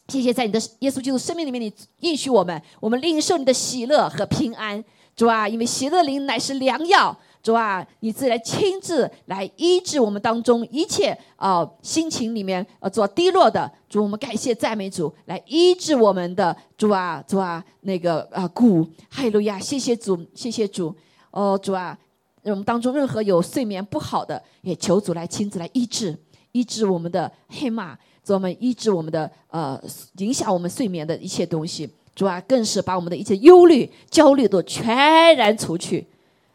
[0.09, 4.83] 谢谢在你的耶稣基督生命里面，你应许我们，我们领受你的喜乐和平安。
[5.15, 7.17] 主啊，因为喜乐灵乃是良药。
[7.43, 13.71] 主啊，你自己来亲自来医治我们当中一切啊、心情里面呃做低落的。
[13.89, 18.87] 主，我们感谢赞美主，来医治我们的主啊主啊那个啊骨。
[19.11, 19.59] 哈利路亚！
[19.59, 20.95] 谢谢主，谢谢主。
[21.31, 21.99] 哦，主啊，
[22.45, 26.17] 我们当中任何有睡眠不好的，也求主来亲自来医治，
[26.53, 27.99] 医治我们的黑马。
[28.25, 29.83] 主，我们医治我们的呃
[30.19, 31.89] 影响我们睡眠的一切东西。
[32.15, 36.07] 主啊，更是把我们的一切忧虑、焦虑都全然除去。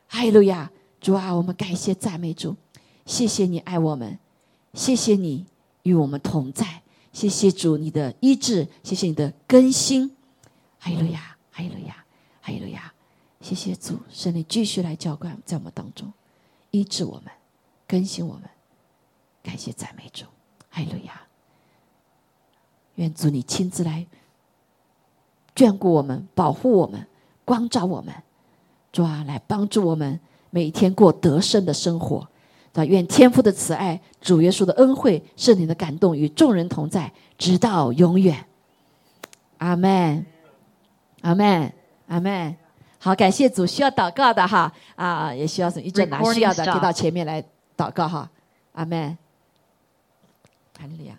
[0.08, 0.72] 哈利路亚！
[1.02, 2.56] 主啊，我们感谢赞美主，
[3.06, 4.20] 谢谢你爱我们，
[4.74, 5.46] 谢谢你
[5.82, 10.16] 与我们同在，谢谢主你的医治，谢谢你的更新。
[10.80, 11.36] 哈利路亚！
[11.52, 12.06] 哈利路亚！
[12.40, 12.94] 哈利路亚！
[13.42, 16.14] 谢谢主，圣灵继续来浇灌在我们当中，
[16.72, 17.26] 医治我们，
[17.88, 18.44] 更新我们。
[19.42, 20.26] 感谢赞美主，
[20.70, 21.27] 哈利路亚！
[22.98, 24.06] 愿主你亲自来
[25.56, 27.08] 眷顾我们，保护我们，
[27.46, 28.14] 光照我们，
[28.92, 30.20] 主啊，来帮助我们
[30.52, 32.28] 每一天过得胜的生活。
[32.74, 38.46] 啊，愿天父的慈爱、主耶稣的恩惠、圣灵的感动与众人同在，直到永远。
[39.58, 40.24] 阿门，
[41.22, 41.74] 阿门，
[42.08, 42.56] 阿门。
[43.00, 47.44] 好，感谢主，需要祷告的哈啊，也需要什么一正拿需要的，可以到前面来
[47.76, 48.30] 祷告哈。
[48.74, 49.18] 阿门。
[50.78, 51.16] 哈利路亚。